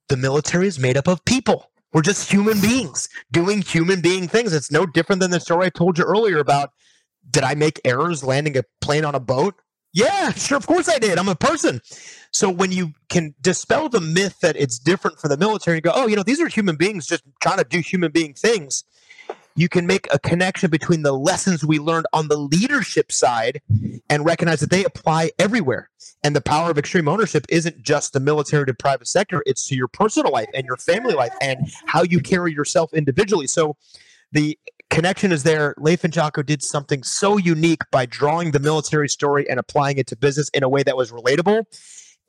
the 0.08 0.16
military 0.16 0.66
is 0.66 0.78
made 0.78 0.96
up 0.96 1.08
of 1.08 1.24
people. 1.24 1.70
We're 1.92 2.02
just 2.02 2.30
human 2.30 2.60
beings 2.60 3.08
doing 3.32 3.62
human 3.62 4.00
being 4.00 4.28
things. 4.28 4.52
It's 4.52 4.70
no 4.70 4.84
different 4.84 5.20
than 5.20 5.30
the 5.30 5.40
story 5.40 5.66
i 5.66 5.70
told 5.70 5.98
you 5.98 6.04
earlier 6.04 6.38
about 6.38 6.70
did 7.28 7.42
i 7.42 7.54
make 7.54 7.80
errors 7.84 8.22
landing 8.22 8.56
a 8.56 8.62
plane 8.80 9.04
on 9.04 9.14
a 9.14 9.20
boat? 9.20 9.54
Yeah 9.92 10.32
sure 10.32 10.58
of 10.58 10.66
course 10.66 10.88
i 10.88 10.98
did. 10.98 11.18
I'm 11.18 11.28
a 11.28 11.36
person. 11.36 11.80
So 12.32 12.50
when 12.50 12.72
you 12.72 12.92
can 13.08 13.34
dispel 13.40 13.88
the 13.88 14.00
myth 14.00 14.40
that 14.42 14.56
it's 14.56 14.78
different 14.78 15.20
for 15.20 15.28
the 15.28 15.38
military 15.38 15.76
and 15.76 15.84
go 15.84 15.92
oh 15.94 16.08
you 16.08 16.16
know 16.16 16.24
these 16.24 16.40
are 16.40 16.48
human 16.48 16.76
beings 16.76 17.06
just 17.06 17.22
trying 17.40 17.58
to 17.58 17.64
do 17.64 17.78
human 17.78 18.10
being 18.10 18.34
things 18.34 18.84
you 19.56 19.68
can 19.68 19.86
make 19.86 20.06
a 20.12 20.18
connection 20.18 20.70
between 20.70 21.02
the 21.02 21.12
lessons 21.12 21.64
we 21.64 21.78
learned 21.78 22.06
on 22.12 22.28
the 22.28 22.36
leadership 22.36 23.10
side 23.10 23.62
and 24.08 24.24
recognize 24.24 24.60
that 24.60 24.70
they 24.70 24.84
apply 24.84 25.30
everywhere. 25.38 25.90
And 26.22 26.36
the 26.36 26.40
power 26.40 26.70
of 26.70 26.78
extreme 26.78 27.08
ownership 27.08 27.46
isn't 27.48 27.82
just 27.82 28.12
the 28.12 28.20
military 28.20 28.66
to 28.66 28.74
private 28.74 29.08
sector, 29.08 29.42
it's 29.46 29.66
to 29.68 29.74
your 29.74 29.88
personal 29.88 30.30
life 30.30 30.48
and 30.54 30.66
your 30.66 30.76
family 30.76 31.14
life 31.14 31.34
and 31.40 31.72
how 31.86 32.02
you 32.02 32.20
carry 32.20 32.52
yourself 32.52 32.92
individually. 32.92 33.46
So 33.46 33.76
the 34.30 34.58
connection 34.90 35.32
is 35.32 35.42
there. 35.42 35.74
Leif 35.78 36.04
and 36.04 36.12
Jocko 36.12 36.42
did 36.42 36.62
something 36.62 37.02
so 37.02 37.38
unique 37.38 37.82
by 37.90 38.06
drawing 38.06 38.50
the 38.50 38.60
military 38.60 39.08
story 39.08 39.48
and 39.48 39.58
applying 39.58 39.98
it 39.98 40.06
to 40.08 40.16
business 40.16 40.50
in 40.50 40.62
a 40.62 40.68
way 40.68 40.82
that 40.82 40.96
was 40.96 41.12
relatable 41.12 41.64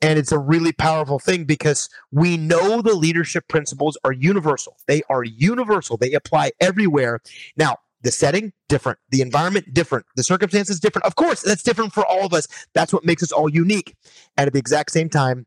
and 0.00 0.18
it's 0.18 0.32
a 0.32 0.38
really 0.38 0.72
powerful 0.72 1.18
thing 1.18 1.44
because 1.44 1.88
we 2.12 2.36
know 2.36 2.80
the 2.82 2.94
leadership 2.94 3.48
principles 3.48 3.98
are 4.04 4.12
universal. 4.12 4.76
They 4.86 5.02
are 5.10 5.24
universal. 5.24 5.96
They 5.96 6.12
apply 6.12 6.52
everywhere. 6.60 7.20
Now, 7.56 7.78
the 8.02 8.12
setting 8.12 8.52
different, 8.68 8.98
the 9.10 9.22
environment 9.22 9.74
different, 9.74 10.06
the 10.14 10.22
circumstances 10.22 10.78
different. 10.78 11.06
Of 11.06 11.16
course, 11.16 11.42
that's 11.42 11.64
different 11.64 11.92
for 11.92 12.06
all 12.06 12.24
of 12.24 12.32
us. 12.32 12.46
That's 12.74 12.92
what 12.92 13.04
makes 13.04 13.22
us 13.24 13.32
all 13.32 13.48
unique. 13.48 13.96
And 14.36 14.46
at 14.46 14.52
the 14.52 14.58
exact 14.60 14.92
same 14.92 15.08
time, 15.08 15.46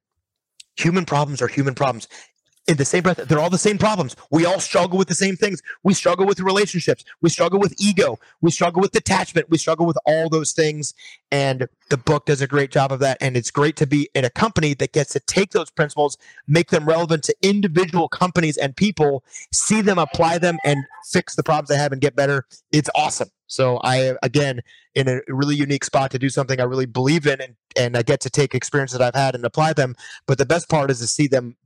human 0.75 1.05
problems 1.05 1.41
are 1.41 1.47
human 1.47 1.75
problems 1.75 2.07
in 2.71 2.77
the 2.77 2.85
same 2.85 3.03
breath, 3.03 3.17
they're 3.17 3.39
all 3.39 3.49
the 3.49 3.57
same 3.57 3.77
problems. 3.77 4.15
We 4.31 4.45
all 4.45 4.61
struggle 4.61 4.97
with 4.97 5.09
the 5.09 5.13
same 5.13 5.35
things. 5.35 5.61
We 5.83 5.93
struggle 5.93 6.25
with 6.25 6.39
relationships. 6.39 7.03
We 7.21 7.29
struggle 7.29 7.59
with 7.59 7.75
ego. 7.77 8.17
We 8.39 8.49
struggle 8.49 8.81
with 8.81 8.91
detachment. 8.91 9.49
We 9.49 9.57
struggle 9.57 9.85
with 9.85 9.97
all 10.05 10.29
those 10.29 10.53
things. 10.53 10.93
And 11.31 11.67
the 11.89 11.97
book 11.97 12.27
does 12.27 12.41
a 12.41 12.47
great 12.47 12.71
job 12.71 12.93
of 12.93 12.99
that. 12.99 13.17
And 13.19 13.35
it's 13.35 13.51
great 13.51 13.75
to 13.75 13.85
be 13.85 14.09
in 14.15 14.23
a 14.23 14.29
company 14.29 14.73
that 14.75 14.93
gets 14.93 15.11
to 15.11 15.19
take 15.19 15.51
those 15.51 15.69
principles, 15.69 16.17
make 16.47 16.69
them 16.69 16.87
relevant 16.87 17.23
to 17.23 17.35
individual 17.41 18.07
companies 18.07 18.55
and 18.55 18.73
people, 18.73 19.25
see 19.51 19.81
them, 19.81 19.99
apply 19.99 20.37
them, 20.37 20.57
and 20.63 20.85
fix 21.11 21.35
the 21.35 21.43
problems 21.43 21.67
they 21.67 21.77
have 21.77 21.91
and 21.91 21.99
get 21.99 22.15
better. 22.15 22.45
It's 22.71 22.89
awesome. 22.95 23.29
So 23.47 23.81
I, 23.83 24.15
again, 24.23 24.61
in 24.95 25.09
a 25.09 25.19
really 25.27 25.55
unique 25.55 25.83
spot 25.83 26.11
to 26.11 26.19
do 26.19 26.29
something 26.29 26.61
I 26.61 26.63
really 26.63 26.85
believe 26.85 27.27
in 27.27 27.41
and, 27.41 27.55
and 27.77 27.97
I 27.97 28.01
get 28.01 28.21
to 28.21 28.29
take 28.29 28.55
experiences 28.55 28.97
that 28.97 29.05
I've 29.05 29.19
had 29.19 29.35
and 29.35 29.43
apply 29.43 29.73
them. 29.73 29.95
But 30.25 30.37
the 30.37 30.45
best 30.45 30.69
part 30.69 30.89
is 30.89 30.99
to 30.99 31.07
see 31.07 31.27
them 31.27 31.57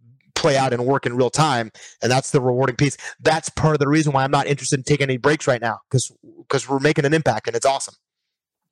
play 0.45 0.58
out 0.58 0.73
and 0.73 0.86
work 0.86 1.05
in 1.05 1.15
real 1.15 1.29
time 1.29 1.71
and 2.03 2.12
that's 2.12 2.29
the 2.29 2.39
rewarding 2.39 2.75
piece 2.75 2.97
that's 3.19 3.49
part 3.49 3.73
of 3.73 3.79
the 3.79 3.88
reason 3.88 4.13
why 4.13 4.23
i'm 4.23 4.31
not 4.31 4.45
interested 4.45 4.77
in 4.77 4.84
taking 4.84 5.05
any 5.05 5.17
breaks 5.17 5.47
right 5.47 5.62
now 5.62 5.79
because 5.89 6.12
because 6.39 6.69
we're 6.69 6.79
making 6.79 7.03
an 7.05 7.13
impact 7.13 7.47
and 7.47 7.55
it's 7.55 7.65
awesome 7.65 7.95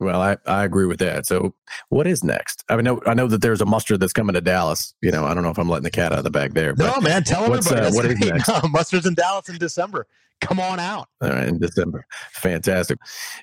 well, 0.00 0.20
I, 0.20 0.36
I 0.44 0.64
agree 0.64 0.86
with 0.86 0.98
that. 0.98 1.24
So, 1.24 1.54
what 1.88 2.06
is 2.06 2.24
next? 2.24 2.64
I 2.68 2.76
mean, 2.76 2.98
I 3.06 3.14
know 3.14 3.28
that 3.28 3.42
there's 3.42 3.60
a 3.60 3.64
muster 3.64 3.96
that's 3.96 4.12
coming 4.12 4.34
to 4.34 4.40
Dallas. 4.40 4.92
You 5.00 5.12
know, 5.12 5.24
I 5.24 5.34
don't 5.34 5.44
know 5.44 5.50
if 5.50 5.58
I'm 5.58 5.68
letting 5.68 5.84
the 5.84 5.90
cat 5.90 6.12
out 6.12 6.18
of 6.18 6.24
the 6.24 6.32
bag 6.32 6.52
there. 6.54 6.74
no, 6.74 7.00
man, 7.00 7.22
tell 7.22 7.44
everybody. 7.44 7.80
Uh, 7.80 7.92
what 7.92 8.04
is 8.04 8.18
next? 8.18 8.48
No, 8.48 8.60
muster's 8.70 9.06
in 9.06 9.14
Dallas 9.14 9.48
in 9.48 9.56
December. 9.56 10.06
Come 10.40 10.60
on 10.60 10.80
out. 10.80 11.08
All 11.22 11.30
right, 11.30 11.46
in 11.46 11.58
December. 11.58 12.06
Fantastic. 12.32 12.98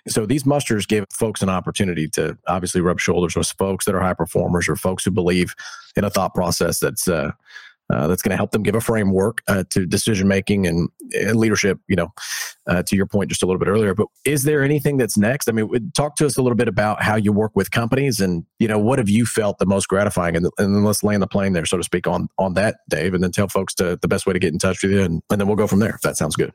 So 0.07 0.25
these 0.25 0.45
musters 0.45 0.85
give 0.85 1.05
folks 1.11 1.41
an 1.41 1.49
opportunity 1.49 2.07
to 2.09 2.37
obviously 2.47 2.81
rub 2.81 2.99
shoulders 2.99 3.35
with 3.35 3.51
folks 3.53 3.85
that 3.85 3.95
are 3.95 4.01
high 4.01 4.13
performers 4.13 4.67
or 4.67 4.75
folks 4.75 5.05
who 5.05 5.11
believe 5.11 5.55
in 5.95 6.03
a 6.03 6.09
thought 6.09 6.35
process 6.35 6.79
that's 6.79 7.07
uh, 7.07 7.31
uh, 7.91 8.07
that's 8.07 8.21
going 8.21 8.31
to 8.31 8.37
help 8.37 8.51
them 8.51 8.63
give 8.63 8.75
a 8.75 8.81
framework 8.81 9.41
uh, 9.47 9.63
to 9.69 9.85
decision 9.85 10.27
making 10.27 10.65
and, 10.65 10.89
and, 11.13 11.35
leadership. 11.35 11.79
You 11.87 11.95
know, 11.97 12.13
uh, 12.67 12.83
to 12.83 12.95
your 12.95 13.05
point 13.05 13.29
just 13.29 13.43
a 13.43 13.45
little 13.45 13.59
bit 13.59 13.67
earlier. 13.67 13.93
But 13.93 14.07
is 14.25 14.43
there 14.43 14.63
anything 14.63 14.97
that's 14.97 15.17
next? 15.17 15.49
I 15.49 15.51
mean, 15.51 15.91
talk 15.93 16.15
to 16.17 16.25
us 16.25 16.37
a 16.37 16.41
little 16.41 16.55
bit 16.55 16.67
about 16.67 17.01
how 17.01 17.15
you 17.15 17.31
work 17.31 17.51
with 17.55 17.71
companies, 17.71 18.19
and 18.19 18.45
you 18.59 18.67
know, 18.67 18.79
what 18.79 18.99
have 18.99 19.09
you 19.09 19.25
felt 19.25 19.57
the 19.59 19.65
most 19.65 19.87
gratifying? 19.87 20.35
And, 20.35 20.45
and 20.57 20.75
then 20.75 20.83
let's 20.83 21.03
land 21.03 21.21
the 21.21 21.27
plane 21.27 21.53
there, 21.53 21.65
so 21.65 21.77
to 21.77 21.83
speak, 21.83 22.07
on 22.07 22.29
on 22.37 22.53
that, 22.53 22.77
Dave, 22.89 23.13
and 23.13 23.23
then 23.23 23.31
tell 23.31 23.47
folks 23.47 23.73
to, 23.75 23.97
the 24.01 24.07
best 24.07 24.25
way 24.25 24.33
to 24.33 24.39
get 24.39 24.53
in 24.53 24.59
touch 24.59 24.83
with 24.83 24.91
you, 24.91 25.01
and, 25.01 25.21
and 25.29 25.41
then 25.41 25.47
we'll 25.47 25.57
go 25.57 25.67
from 25.67 25.79
there. 25.79 25.95
If 25.95 26.01
that 26.01 26.17
sounds 26.17 26.35
good. 26.35 26.53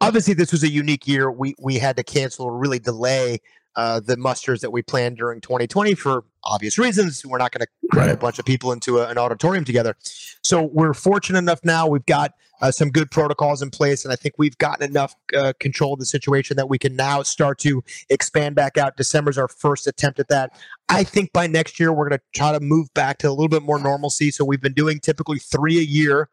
Obviously, 0.00 0.34
this 0.34 0.52
was 0.52 0.62
a 0.62 0.68
unique 0.68 1.06
year. 1.06 1.30
We 1.30 1.54
we 1.58 1.78
had 1.78 1.96
to 1.96 2.02
cancel 2.02 2.46
or 2.46 2.56
really 2.56 2.78
delay 2.78 3.40
uh, 3.76 4.00
the 4.00 4.16
musters 4.16 4.60
that 4.60 4.70
we 4.70 4.82
planned 4.82 5.16
during 5.16 5.40
2020 5.40 5.94
for 5.94 6.24
obvious 6.44 6.78
reasons. 6.78 7.24
We're 7.24 7.38
not 7.38 7.52
going 7.52 7.66
to 7.66 7.88
cram 7.90 8.10
a 8.10 8.16
bunch 8.16 8.38
of 8.38 8.44
people 8.44 8.72
into 8.72 8.98
a, 8.98 9.08
an 9.08 9.18
auditorium 9.18 9.64
together. 9.64 9.96
So 10.42 10.62
we're 10.62 10.94
fortunate 10.94 11.38
enough 11.38 11.60
now. 11.64 11.86
We've 11.86 12.06
got 12.06 12.32
uh, 12.60 12.70
some 12.70 12.90
good 12.90 13.10
protocols 13.10 13.62
in 13.62 13.70
place, 13.70 14.04
and 14.04 14.12
I 14.12 14.16
think 14.16 14.36
we've 14.38 14.56
gotten 14.58 14.88
enough 14.88 15.14
uh, 15.36 15.52
control 15.58 15.94
of 15.94 15.98
the 15.98 16.06
situation 16.06 16.56
that 16.56 16.68
we 16.68 16.78
can 16.78 16.94
now 16.96 17.22
start 17.22 17.58
to 17.60 17.82
expand 18.08 18.54
back 18.54 18.78
out. 18.78 18.96
December's 18.96 19.36
our 19.36 19.48
first 19.48 19.86
attempt 19.86 20.20
at 20.20 20.28
that. 20.28 20.52
I 20.88 21.04
think 21.04 21.32
by 21.32 21.46
next 21.46 21.80
year 21.80 21.92
we're 21.92 22.08
going 22.08 22.18
to 22.18 22.24
try 22.34 22.52
to 22.52 22.60
move 22.60 22.92
back 22.94 23.18
to 23.18 23.28
a 23.28 23.30
little 23.30 23.48
bit 23.48 23.62
more 23.62 23.78
normalcy. 23.78 24.30
So 24.30 24.44
we've 24.44 24.60
been 24.60 24.72
doing 24.72 25.00
typically 25.00 25.38
three 25.38 25.78
a 25.78 25.82
year. 25.82 26.28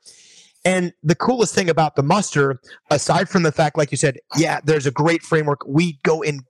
And 0.63 0.93
the 1.01 1.15
coolest 1.15 1.55
thing 1.55 1.69
about 1.69 1.95
the 1.95 2.03
muster, 2.03 2.61
aside 2.91 3.27
from 3.27 3.41
the 3.43 3.51
fact, 3.51 3.77
like 3.77 3.89
you 3.89 3.97
said, 3.97 4.19
yeah, 4.37 4.59
there's 4.63 4.85
a 4.85 4.91
great 4.91 5.23
framework. 5.23 5.65
We 5.65 5.99
go 6.03 6.21
in 6.21 6.41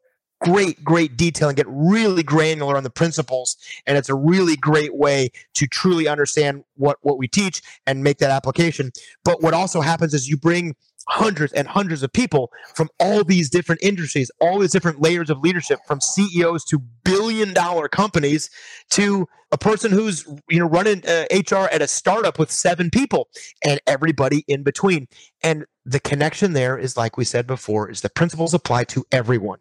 great, 0.42 0.84
great 0.84 1.18
detail 1.18 1.48
and 1.50 1.56
get 1.56 1.68
really 1.70 2.24
granular 2.24 2.76
on 2.76 2.84
the 2.84 2.90
principles. 2.90 3.58
And 3.86 3.98
it's 3.98 4.10
a 4.10 4.16
really 4.16 4.56
great 4.56 4.96
way 4.96 5.30
to 5.54 5.68
truly 5.68 6.08
understand 6.08 6.64
what, 6.76 6.98
what 7.02 7.18
we 7.18 7.28
teach 7.28 7.62
and 7.86 8.04
make 8.04 8.18
that 8.18 8.32
application. 8.32 8.92
But 9.24 9.42
what 9.42 9.54
also 9.54 9.82
happens 9.82 10.14
is 10.14 10.28
you 10.28 10.38
bring 10.38 10.76
hundreds 11.08 11.52
and 11.54 11.68
hundreds 11.68 12.04
of 12.04 12.14
people 12.14 12.52
from 12.76 12.90
all 13.00 13.24
these 13.24 13.50
different 13.50 13.82
industries, 13.84 14.32
all 14.40 14.60
these 14.60 14.72
different 14.72 15.02
layers 15.02 15.30
of 15.30 15.40
leadership, 15.40 15.80
from 15.88 16.00
CEOs 16.00 16.64
to 16.66 16.80
billion 17.04 17.54
dollar 17.54 17.88
companies 17.88 18.50
to 18.92 19.28
a 19.52 19.58
person 19.58 19.92
who's 19.92 20.26
you 20.50 20.60
know 20.60 20.68
running 20.68 21.04
uh, 21.06 21.26
HR 21.34 21.68
at 21.72 21.82
a 21.82 21.88
startup 21.88 22.40
with 22.40 22.52
seven 22.52 22.90
people 22.90 23.30
and 23.66 23.82
everybody 23.88 24.44
in 24.48 24.64
between. 24.64 25.08
And 25.44 25.66
the 25.86 26.00
connection 26.00 26.54
there 26.54 26.78
is 26.78 26.96
like 26.96 27.18
we 27.18 27.26
said 27.26 27.48
before 27.48 27.90
is 27.90 28.02
the 28.02 28.10
principles 28.10 28.54
apply 28.54 28.86
to 28.86 29.04
everyone. 29.12 29.60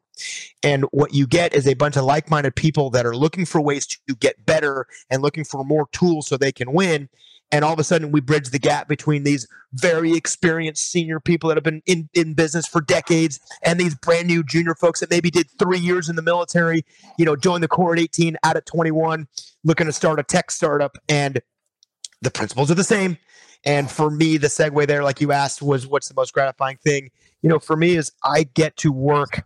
And 0.63 0.85
what 0.93 1.15
you 1.15 1.27
get 1.27 1.55
is 1.55 1.67
a 1.67 1.75
bunch 1.75 1.97
of 1.97 2.05
like-minded 2.05 2.55
people 2.57 2.91
that 2.91 3.07
are 3.07 3.17
looking 3.17 3.47
for 3.47 3.61
ways 3.61 3.87
to 3.87 4.15
get 4.17 4.45
better 4.47 4.87
and 5.11 5.23
looking 5.23 5.45
for 5.45 5.65
more 5.65 5.89
tools 5.93 6.27
so 6.27 6.37
they 6.37 6.53
can 6.53 6.73
win. 6.73 7.09
And 7.53 7.65
all 7.65 7.73
of 7.73 7.79
a 7.79 7.85
sudden 7.85 8.13
we 8.13 8.21
bridge 8.21 8.51
the 8.51 8.59
gap 8.59 8.89
between 8.89 9.25
these 9.25 9.47
very 9.73 10.13
experienced 10.13 10.91
senior 10.91 11.21
people 11.21 11.49
that 11.49 11.57
have 11.57 11.65
been 11.65 11.83
in, 11.87 12.09
in 12.15 12.35
business 12.35 12.67
for 12.67 12.81
decades 12.81 13.41
and 13.63 13.79
these 13.79 13.95
brand 13.95 14.27
new 14.27 14.43
junior 14.43 14.75
folks 14.75 15.01
that 15.01 15.11
maybe 15.11 15.31
did 15.31 15.49
three 15.59 15.79
years 15.79 16.09
in 16.09 16.17
the 16.17 16.23
military 16.23 16.85
you 17.19 17.25
know 17.25 17.37
joined 17.37 17.63
the 17.63 17.69
corps 17.69 17.93
at 17.93 18.01
18 18.01 18.37
out 18.43 18.57
at 18.57 18.67
21 18.67 19.29
looking 19.65 19.87
to 19.87 19.93
start 19.93 20.19
a 20.19 20.23
tech 20.23 20.51
startup. 20.51 20.99
And 21.09 21.41
the 22.23 22.31
principles 22.31 22.71
are 22.71 22.75
the 22.75 22.85
same. 22.85 23.17
And 23.65 23.91
for 23.91 24.11
me 24.11 24.37
the 24.37 24.49
segue 24.49 24.87
there 24.87 25.05
like 25.05 25.21
you 25.21 25.33
asked 25.33 25.63
was 25.63 25.87
what's 25.87 26.09
the 26.09 26.15
most 26.15 26.33
gratifying 26.33 26.79
thing? 26.79 27.11
You 27.43 27.49
know 27.49 27.59
for 27.59 27.77
me 27.77 27.97
is 27.97 28.13
i 28.25 28.43
get 28.43 28.77
to 28.79 28.93
work 28.93 29.45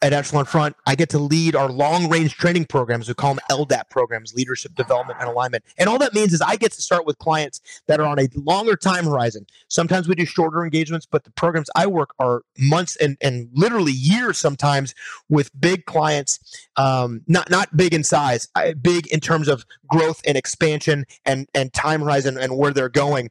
at 0.00 0.12
Echelon 0.12 0.44
Front, 0.44 0.76
I 0.86 0.94
get 0.94 1.08
to 1.10 1.18
lead 1.18 1.56
our 1.56 1.68
long 1.68 2.08
range 2.08 2.36
training 2.36 2.66
programs. 2.66 3.08
We 3.08 3.14
call 3.14 3.34
them 3.34 3.42
LDAP 3.50 3.90
programs, 3.90 4.32
leadership 4.32 4.74
development 4.74 5.18
and 5.20 5.28
alignment. 5.28 5.64
And 5.76 5.88
all 5.88 5.98
that 5.98 6.14
means 6.14 6.32
is 6.32 6.40
I 6.40 6.56
get 6.56 6.72
to 6.72 6.82
start 6.82 7.04
with 7.04 7.18
clients 7.18 7.60
that 7.86 7.98
are 7.98 8.06
on 8.06 8.18
a 8.20 8.28
longer 8.36 8.76
time 8.76 9.06
horizon. 9.06 9.46
Sometimes 9.66 10.06
we 10.06 10.14
do 10.14 10.24
shorter 10.24 10.62
engagements, 10.62 11.04
but 11.04 11.24
the 11.24 11.32
programs 11.32 11.68
I 11.74 11.86
work 11.86 12.10
are 12.20 12.42
months 12.58 12.94
and, 12.96 13.16
and 13.20 13.48
literally 13.52 13.92
years 13.92 14.38
sometimes 14.38 14.94
with 15.28 15.50
big 15.60 15.84
clients, 15.86 16.68
um, 16.76 17.22
not, 17.26 17.50
not 17.50 17.76
big 17.76 17.92
in 17.92 18.04
size, 18.04 18.48
big 18.80 19.08
in 19.08 19.18
terms 19.18 19.48
of 19.48 19.64
growth 19.88 20.22
and 20.26 20.36
expansion 20.36 21.06
and, 21.24 21.48
and 21.54 21.72
time 21.72 22.02
horizon 22.02 22.38
and 22.38 22.56
where 22.56 22.72
they're 22.72 22.88
going. 22.88 23.30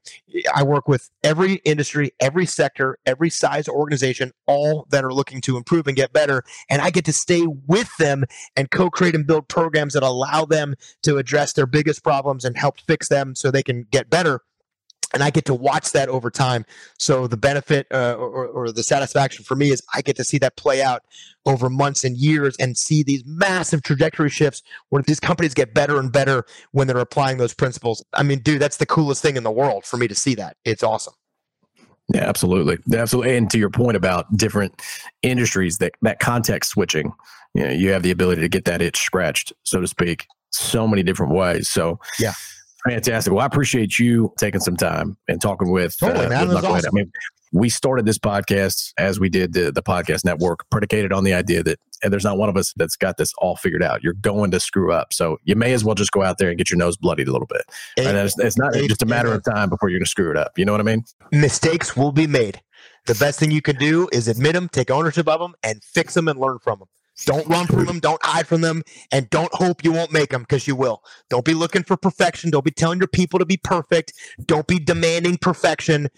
I 0.54 0.64
work 0.64 0.88
with 0.88 1.10
every 1.24 1.56
industry, 1.64 2.12
every 2.20 2.46
sector, 2.46 2.98
every 3.06 3.30
size 3.30 3.70
organization, 3.70 4.34
all 4.48 4.86
that 4.90 5.06
are 5.06 5.14
looking 5.14 5.40
to 5.42 5.56
improve 5.56 5.88
and 5.88 5.96
get 5.96 6.12
better 6.12 6.44
and 6.70 6.82
I 6.82 6.90
get 6.90 7.06
to 7.06 7.14
stay 7.14 7.46
with 7.68 7.96
them 7.98 8.26
and 8.56 8.70
co-create 8.72 9.16
and 9.16 9.26
build 9.26 9.48
programs 9.48 9.94
that 9.94 10.04
allow 10.04 10.46
them 10.46 10.76
to 11.04 11.18
address 11.18 11.54
their 11.54 11.68
biggest 11.68 12.04
problems 12.04 12.46
and 12.46 12.58
help 12.58 12.80
fix 12.82 13.10
them 13.10 13.36
so 13.36 13.52
they 13.52 13.64
can 13.64 13.88
get 13.92 14.10
better 14.10 14.42
and 15.14 15.24
I 15.24 15.30
get 15.30 15.46
to 15.46 15.54
watch 15.54 15.92
that 15.94 16.10
over 16.10 16.30
time. 16.30 16.66
So 16.98 17.28
the 17.28 17.38
benefit 17.38 17.88
uh, 17.92 18.16
or, 18.16 18.48
or, 18.48 18.72
the 18.72 18.84
satisfaction 18.84 19.46
for 19.46 19.56
me 19.56 19.72
is 19.72 19.82
I 19.94 20.02
get 20.02 20.16
to 20.18 20.24
see 20.24 20.38
that 20.40 20.58
play 20.58 20.82
out 20.82 21.04
over 21.46 21.70
months 21.70 22.04
and 22.04 22.18
years 22.18 22.56
and 22.60 22.78
see 22.78 23.04
these 23.04 23.24
massive 23.26 23.84
trajectory 23.84 24.30
shifts 24.30 24.62
where 24.90 25.02
these 25.02 25.20
companies 25.20 25.54
get 25.54 25.74
better 25.74 26.00
and 26.00 26.12
better 26.12 26.46
when 26.72 26.88
they're 26.88 26.98
applying 26.98 27.38
those 27.38 27.54
principles. 27.54 28.04
I 28.14 28.24
mean, 28.24 28.40
dude, 28.40 28.62
that's 28.62 28.78
the 28.78 28.86
coolest 28.86 29.22
thing 29.22 29.38
in 29.38 29.44
the 29.44 29.52
world 29.52 29.86
for 29.86 29.98
me 29.98 30.08
to 30.08 30.16
see 30.16 30.36
that. 30.36 30.58
It's 30.66 30.84
awesome. 30.84 31.14
Yeah, 32.14 32.24
absolutely, 32.24 32.78
absolutely. 32.94 33.36
And 33.36 33.50
to 33.52 33.58
your 33.58 33.70
point 33.70 33.98
about 33.98 34.36
different 34.38 34.82
industries, 35.24 35.78
that 35.80 35.94
that 36.02 36.20
context 36.20 36.72
switching, 36.72 37.12
you 37.54 37.64
know, 37.64 37.70
you 37.70 37.92
have 37.92 38.04
the 38.04 38.12
ability 38.12 38.42
to 38.42 38.50
get 38.50 38.66
that 38.66 38.82
itch 38.82 38.98
scratched, 38.98 39.52
so 39.64 39.82
to 39.82 39.88
speak, 39.88 40.26
so 40.52 40.88
many 40.88 41.04
different 41.04 41.34
ways. 41.34 41.68
So 41.68 42.00
yeah, 42.18 42.34
fantastic. 42.88 43.34
Well, 43.34 43.44
I 43.44 43.46
appreciate 43.46 44.00
you 44.00 44.34
taking 44.38 44.62
some 44.62 44.78
time 44.78 45.18
and 45.28 45.42
talking 45.42 45.70
with. 45.70 45.98
Totally, 46.00 46.28
uh, 46.28 46.30
man. 46.30 46.48
With 46.48 46.64
awesome. 46.64 46.90
I 46.92 46.92
mean, 46.94 47.12
we 47.54 47.70
started 47.70 48.06
this 48.06 48.18
podcast 48.18 48.92
as 48.98 49.20
we 49.20 49.30
did 49.30 49.54
the, 49.54 49.72
the 49.72 49.84
podcast 49.84 50.26
network 50.26 50.70
predicated 50.70 51.14
on 51.14 51.24
the 51.24 51.34
idea 51.34 51.64
that 51.64 51.80
and 52.04 52.14
there's 52.14 52.24
not 52.24 52.38
one 52.38 52.50
of 52.50 52.58
us 52.58 52.74
that's 52.76 52.96
got 52.96 53.18
this 53.18 53.32
all 53.40 53.56
figured 53.56 53.84
out 53.84 54.04
you're 54.04 54.14
going 54.14 54.52
to 54.52 54.60
screw 54.60 54.92
up 54.92 55.14
so 55.14 55.38
you 55.44 55.56
may 55.56 55.74
as 55.74 55.84
well 55.84 55.96
just 55.96 56.12
go 56.12 56.24
out 56.24 56.38
there 56.38 56.50
and 56.50 56.58
get 56.58 56.70
your 56.70 56.78
nose 56.78 56.98
bloodied 56.98 57.28
a 57.28 57.32
little 57.32 57.48
bit 57.48 57.64
and 57.98 58.18
it's, 58.18 58.38
it's 58.40 58.58
not 58.58 58.74
just 58.74 59.04
a 59.04 59.06
matter 59.06 59.34
of 59.34 59.44
time 59.44 59.70
before 59.70 59.90
you're 59.90 60.00
going 60.00 60.06
to 60.06 60.10
screw 60.10 60.32
it 60.32 60.38
up 60.38 60.58
you 60.58 60.66
know 60.66 60.72
what 60.72 60.82
i 60.82 60.84
mean 60.84 61.04
mistakes 61.32 61.96
will 61.96 62.12
be 62.12 62.28
made 62.28 62.62
the 63.06 63.16
best 63.16 63.40
thing 63.40 63.52
you 63.52 63.62
can 63.62 63.76
do 63.78 64.08
is 64.12 64.28
admit 64.28 64.54
them 64.54 64.68
take 64.70 64.92
ownership 64.92 65.28
of 65.28 65.40
them 65.40 65.54
and 65.64 65.84
fix 65.84 66.14
them 66.14 66.28
and 66.28 66.40
learn 66.40 66.60
from 66.60 66.80
them 66.80 66.88
don't 67.26 67.48
run 67.48 67.66
from 67.66 67.86
them. 67.86 68.00
Don't 68.00 68.24
hide 68.24 68.48
from 68.48 68.62
them. 68.62 68.84
And 69.12 69.30
don't 69.30 69.54
hope 69.54 69.84
you 69.84 69.92
won't 69.92 70.14
make 70.14 70.30
them 70.30 70.44
because 70.44 70.68
you 70.68 70.76
will. 70.76 71.02
Don't 71.30 71.44
be 71.44 71.54
looking 71.54 71.84
for 71.84 71.98
perfection. 71.98 72.52
Don't 72.52 72.64
be 72.64 72.72
telling 72.72 73.00
your 73.00 73.08
people 73.08 73.40
to 73.40 73.46
be 73.46 73.58
perfect. 73.58 74.14
Don't 74.46 74.68
be 74.68 74.78
demanding 74.80 75.38
perfection. 75.38 76.10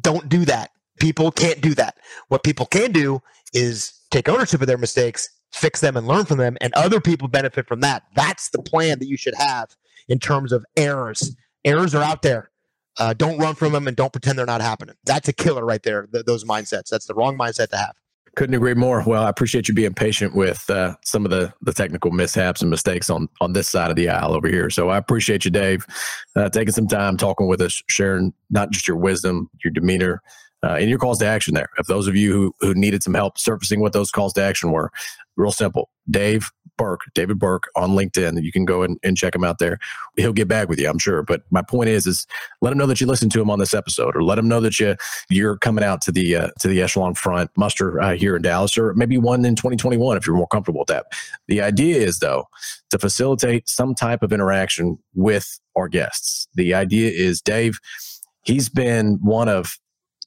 Don't 0.00 0.28
do 0.28 0.44
that. 0.46 0.70
People 0.98 1.30
can't 1.30 1.60
do 1.60 1.74
that. 1.74 1.96
What 2.28 2.42
people 2.42 2.66
can 2.66 2.92
do 2.92 3.20
is 3.52 3.92
take 4.10 4.28
ownership 4.28 4.60
of 4.60 4.66
their 4.66 4.78
mistakes, 4.78 5.28
fix 5.52 5.80
them, 5.80 5.96
and 5.96 6.06
learn 6.06 6.24
from 6.24 6.38
them, 6.38 6.56
and 6.60 6.72
other 6.74 7.00
people 7.00 7.28
benefit 7.28 7.66
from 7.66 7.80
that. 7.80 8.04
That's 8.14 8.50
the 8.50 8.62
plan 8.62 8.98
that 8.98 9.06
you 9.06 9.16
should 9.16 9.34
have 9.34 9.74
in 10.08 10.18
terms 10.18 10.52
of 10.52 10.64
errors. 10.76 11.34
Errors 11.64 11.94
are 11.94 12.02
out 12.02 12.22
there. 12.22 12.50
Uh, 12.98 13.12
don't 13.12 13.38
run 13.38 13.54
from 13.54 13.72
them 13.72 13.86
and 13.86 13.96
don't 13.96 14.12
pretend 14.12 14.38
they're 14.38 14.46
not 14.46 14.62
happening. 14.62 14.94
That's 15.04 15.28
a 15.28 15.32
killer 15.32 15.64
right 15.64 15.82
there. 15.82 16.06
Th- 16.06 16.24
those 16.24 16.44
mindsets. 16.44 16.88
That's 16.88 17.06
the 17.06 17.14
wrong 17.14 17.36
mindset 17.36 17.68
to 17.68 17.76
have. 17.76 17.94
Couldn't 18.36 18.54
agree 18.54 18.74
more. 18.74 19.02
Well, 19.06 19.22
I 19.22 19.30
appreciate 19.30 19.66
you 19.66 19.72
being 19.74 19.94
patient 19.94 20.34
with 20.34 20.68
uh, 20.68 20.94
some 21.02 21.24
of 21.24 21.30
the 21.30 21.54
the 21.62 21.72
technical 21.72 22.10
mishaps 22.10 22.60
and 22.60 22.70
mistakes 22.70 23.08
on 23.08 23.28
on 23.40 23.54
this 23.54 23.66
side 23.66 23.88
of 23.88 23.96
the 23.96 24.10
aisle 24.10 24.34
over 24.34 24.46
here. 24.46 24.68
So 24.68 24.90
I 24.90 24.98
appreciate 24.98 25.46
you, 25.46 25.50
Dave, 25.50 25.86
uh, 26.36 26.50
taking 26.50 26.72
some 26.72 26.86
time 26.86 27.16
talking 27.16 27.48
with 27.48 27.62
us, 27.62 27.82
sharing 27.88 28.34
not 28.50 28.72
just 28.72 28.86
your 28.86 28.98
wisdom, 28.98 29.48
your 29.64 29.72
demeanor, 29.72 30.22
uh, 30.62 30.74
and 30.74 30.88
your 30.88 30.98
calls 30.98 31.18
to 31.18 31.26
action 31.26 31.54
there. 31.54 31.68
If 31.78 31.86
those 31.86 32.06
of 32.08 32.16
you 32.16 32.32
who, 32.32 32.54
who 32.60 32.74
needed 32.74 33.02
some 33.02 33.14
help 33.14 33.38
surfacing 33.38 33.80
what 33.80 33.92
those 33.92 34.10
calls 34.10 34.32
to 34.34 34.42
action 34.42 34.72
were, 34.72 34.90
real 35.36 35.52
simple. 35.52 35.90
Dave 36.10 36.50
Burke, 36.76 37.02
David 37.14 37.38
Burke 37.38 37.68
on 37.74 37.90
LinkedIn. 37.90 38.42
You 38.42 38.52
can 38.52 38.64
go 38.64 38.82
and, 38.82 38.98
and 39.02 39.16
check 39.16 39.34
him 39.34 39.44
out 39.44 39.58
there. 39.58 39.78
He'll 40.16 40.32
get 40.32 40.48
back 40.48 40.68
with 40.68 40.78
you, 40.78 40.88
I'm 40.88 40.98
sure. 40.98 41.22
But 41.22 41.42
my 41.50 41.62
point 41.62 41.88
is, 41.88 42.06
is 42.06 42.26
let 42.60 42.72
him 42.72 42.78
know 42.78 42.86
that 42.86 43.00
you 43.00 43.06
listened 43.06 43.32
to 43.32 43.40
him 43.40 43.50
on 43.50 43.58
this 43.58 43.74
episode, 43.74 44.14
or 44.14 44.22
let 44.22 44.38
him 44.38 44.48
know 44.48 44.60
that 44.60 44.78
you 44.78 44.96
you're 45.30 45.56
coming 45.56 45.84
out 45.84 46.00
to 46.02 46.12
the 46.12 46.36
uh, 46.36 46.48
to 46.60 46.68
the 46.68 46.82
echelon 46.82 47.14
front 47.14 47.50
muster 47.56 48.00
uh, 48.00 48.14
here 48.14 48.36
in 48.36 48.42
Dallas, 48.42 48.76
or 48.76 48.94
maybe 48.94 49.18
one 49.18 49.44
in 49.44 49.56
2021 49.56 50.16
if 50.16 50.26
you're 50.26 50.36
more 50.36 50.46
comfortable 50.46 50.80
with 50.80 50.88
that. 50.88 51.06
The 51.48 51.62
idea 51.62 51.96
is 51.96 52.18
though 52.18 52.46
to 52.90 52.98
facilitate 52.98 53.68
some 53.68 53.94
type 53.94 54.22
of 54.22 54.32
interaction 54.32 54.98
with 55.14 55.58
our 55.76 55.88
guests. 55.88 56.48
The 56.54 56.74
idea 56.74 57.10
is 57.10 57.40
Dave. 57.40 57.78
He's 58.42 58.68
been 58.68 59.18
one 59.22 59.48
of 59.48 59.78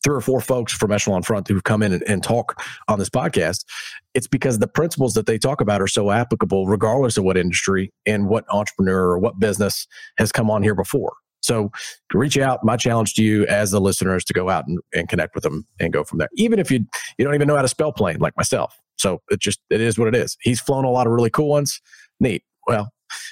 three 0.04 0.16
or 0.16 0.22
four 0.22 0.42
folks 0.42 0.74
from 0.74 0.92
Echelon 0.92 1.24
Front 1.24 1.48
who've 1.48 1.64
come 1.64 1.84
in 1.84 1.94
and, 1.94 2.04
and, 2.08 2.24
talk 2.24 2.62
on 2.88 3.00
this 3.00 3.10
podcast, 3.10 3.66
it's 4.14 4.28
because 4.28 4.60
the 4.60 4.68
principles 4.68 5.14
that 5.14 5.26
they 5.26 5.38
talk 5.38 5.62
about 5.62 5.82
are 5.82 5.88
so 5.88 6.12
applicable 6.12 6.68
regardless 6.68 7.18
of 7.18 7.24
what 7.24 7.38
industry 7.38 7.92
and 8.06 8.28
what 8.28 8.46
entrepreneur 8.50 9.12
or 9.12 9.20
what 9.20 9.40
business 9.40 9.88
has 10.18 10.32
come 10.32 10.50
on 10.50 10.64
here 10.64 10.76
before. 10.76 11.14
So 11.42 11.72
reach 12.14 12.38
out. 12.38 12.64
My 12.64 12.78
challenge 12.78 13.14
to 13.16 13.24
you 13.24 13.46
as 13.48 13.72
the 13.72 13.80
listener 13.80 14.16
is 14.16 14.26
to 14.26 14.34
go 14.34 14.50
out 14.50 14.68
and, 14.68 14.80
and 14.94 15.08
connect 15.08 15.36
with 15.36 15.44
them 15.44 15.66
and 15.80 15.94
go 15.94 16.04
from 16.04 16.20
there. 16.20 16.30
Even 16.36 16.60
if 16.60 16.70
you 16.70 16.86
you 17.18 17.26
don't 17.26 17.36
even 17.36 17.48
know 17.48 17.56
how 17.56 17.62
to 17.62 17.68
spell 17.68 17.92
plane 17.92 18.20
like 18.20 18.36
myself. 18.38 18.78
So 18.98 19.22
it 19.30 19.40
just 19.40 19.60
it 19.70 19.82
is 19.82 19.98
what 19.98 20.08
it 20.08 20.16
is. 20.16 20.38
He's 20.42 20.60
flown 20.60 20.86
a 20.86 20.92
lot 20.92 21.08
of 21.08 21.14
really 21.14 21.30
cool 21.30 21.50
ones. 21.50 21.82
Neat. 22.20 22.44
Well, 22.68 22.92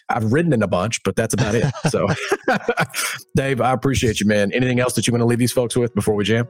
I've 0.09 0.31
ridden 0.31 0.53
in 0.53 0.63
a 0.63 0.67
bunch, 0.67 1.01
but 1.03 1.15
that's 1.15 1.33
about 1.33 1.55
it. 1.55 1.65
So, 1.89 2.07
Dave, 3.35 3.61
I 3.61 3.73
appreciate 3.73 4.19
you, 4.19 4.27
man. 4.27 4.51
Anything 4.51 4.79
else 4.79 4.93
that 4.93 5.07
you 5.07 5.13
want 5.13 5.21
to 5.21 5.25
leave 5.25 5.39
these 5.39 5.51
folks 5.51 5.75
with 5.75 5.93
before 5.93 6.15
we 6.15 6.23
jam? 6.23 6.47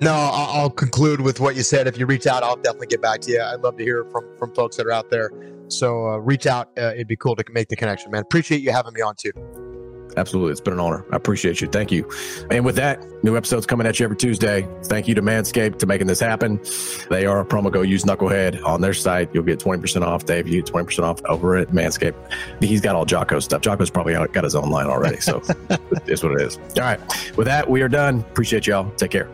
No, 0.00 0.12
I'll 0.12 0.70
conclude 0.70 1.20
with 1.20 1.40
what 1.40 1.56
you 1.56 1.62
said. 1.62 1.88
If 1.88 1.98
you 1.98 2.06
reach 2.06 2.26
out, 2.26 2.42
I'll 2.44 2.56
definitely 2.56 2.86
get 2.86 3.02
back 3.02 3.20
to 3.22 3.32
you. 3.32 3.42
I'd 3.42 3.60
love 3.62 3.76
to 3.78 3.82
hear 3.82 4.04
from 4.12 4.24
from 4.38 4.54
folks 4.54 4.76
that 4.76 4.86
are 4.86 4.92
out 4.92 5.10
there. 5.10 5.30
So 5.68 6.08
uh, 6.08 6.16
reach 6.18 6.46
out. 6.46 6.70
Uh, 6.78 6.92
it'd 6.94 7.08
be 7.08 7.16
cool 7.16 7.34
to 7.36 7.44
make 7.52 7.68
the 7.68 7.76
connection, 7.76 8.10
man. 8.10 8.22
Appreciate 8.22 8.62
you 8.62 8.70
having 8.70 8.92
me 8.94 9.00
on 9.00 9.14
too. 9.16 9.32
Absolutely. 10.16 10.52
It's 10.52 10.60
been 10.60 10.74
an 10.74 10.80
honor. 10.80 11.04
I 11.12 11.16
appreciate 11.16 11.60
you. 11.60 11.68
Thank 11.68 11.92
you. 11.92 12.08
And 12.50 12.64
with 12.64 12.76
that, 12.76 13.04
new 13.22 13.36
episodes 13.36 13.66
coming 13.66 13.86
at 13.86 13.98
you 14.00 14.04
every 14.04 14.16
Tuesday. 14.16 14.68
Thank 14.84 15.08
you 15.08 15.14
to 15.14 15.22
Manscaped 15.22 15.78
to 15.78 15.86
making 15.86 16.06
this 16.06 16.20
happen. 16.20 16.60
They 17.10 17.26
are 17.26 17.40
a 17.40 17.44
promo 17.44 17.72
code. 17.72 17.88
Use 17.88 18.04
Knucklehead 18.04 18.64
on 18.64 18.80
their 18.80 18.94
site. 18.94 19.30
You'll 19.32 19.44
get 19.44 19.58
20% 19.58 20.02
off. 20.02 20.24
Dave, 20.24 20.48
you 20.48 20.62
get 20.62 20.72
20% 20.72 21.04
off 21.04 21.20
over 21.26 21.56
at 21.56 21.68
Manscaped. 21.68 22.14
He's 22.60 22.80
got 22.80 22.96
all 22.96 23.04
Jocko 23.04 23.40
stuff. 23.40 23.62
Jocko's 23.62 23.90
probably 23.90 24.14
got 24.14 24.44
his 24.44 24.54
own 24.54 24.70
line 24.70 24.86
already. 24.86 25.20
So 25.20 25.42
it's 26.06 26.22
what 26.22 26.32
it 26.32 26.40
is. 26.40 26.56
All 26.56 26.82
right. 26.82 27.00
With 27.36 27.46
that, 27.46 27.68
we 27.68 27.82
are 27.82 27.88
done. 27.88 28.20
Appreciate 28.20 28.66
y'all. 28.66 28.90
Take 28.92 29.10
care. 29.10 29.28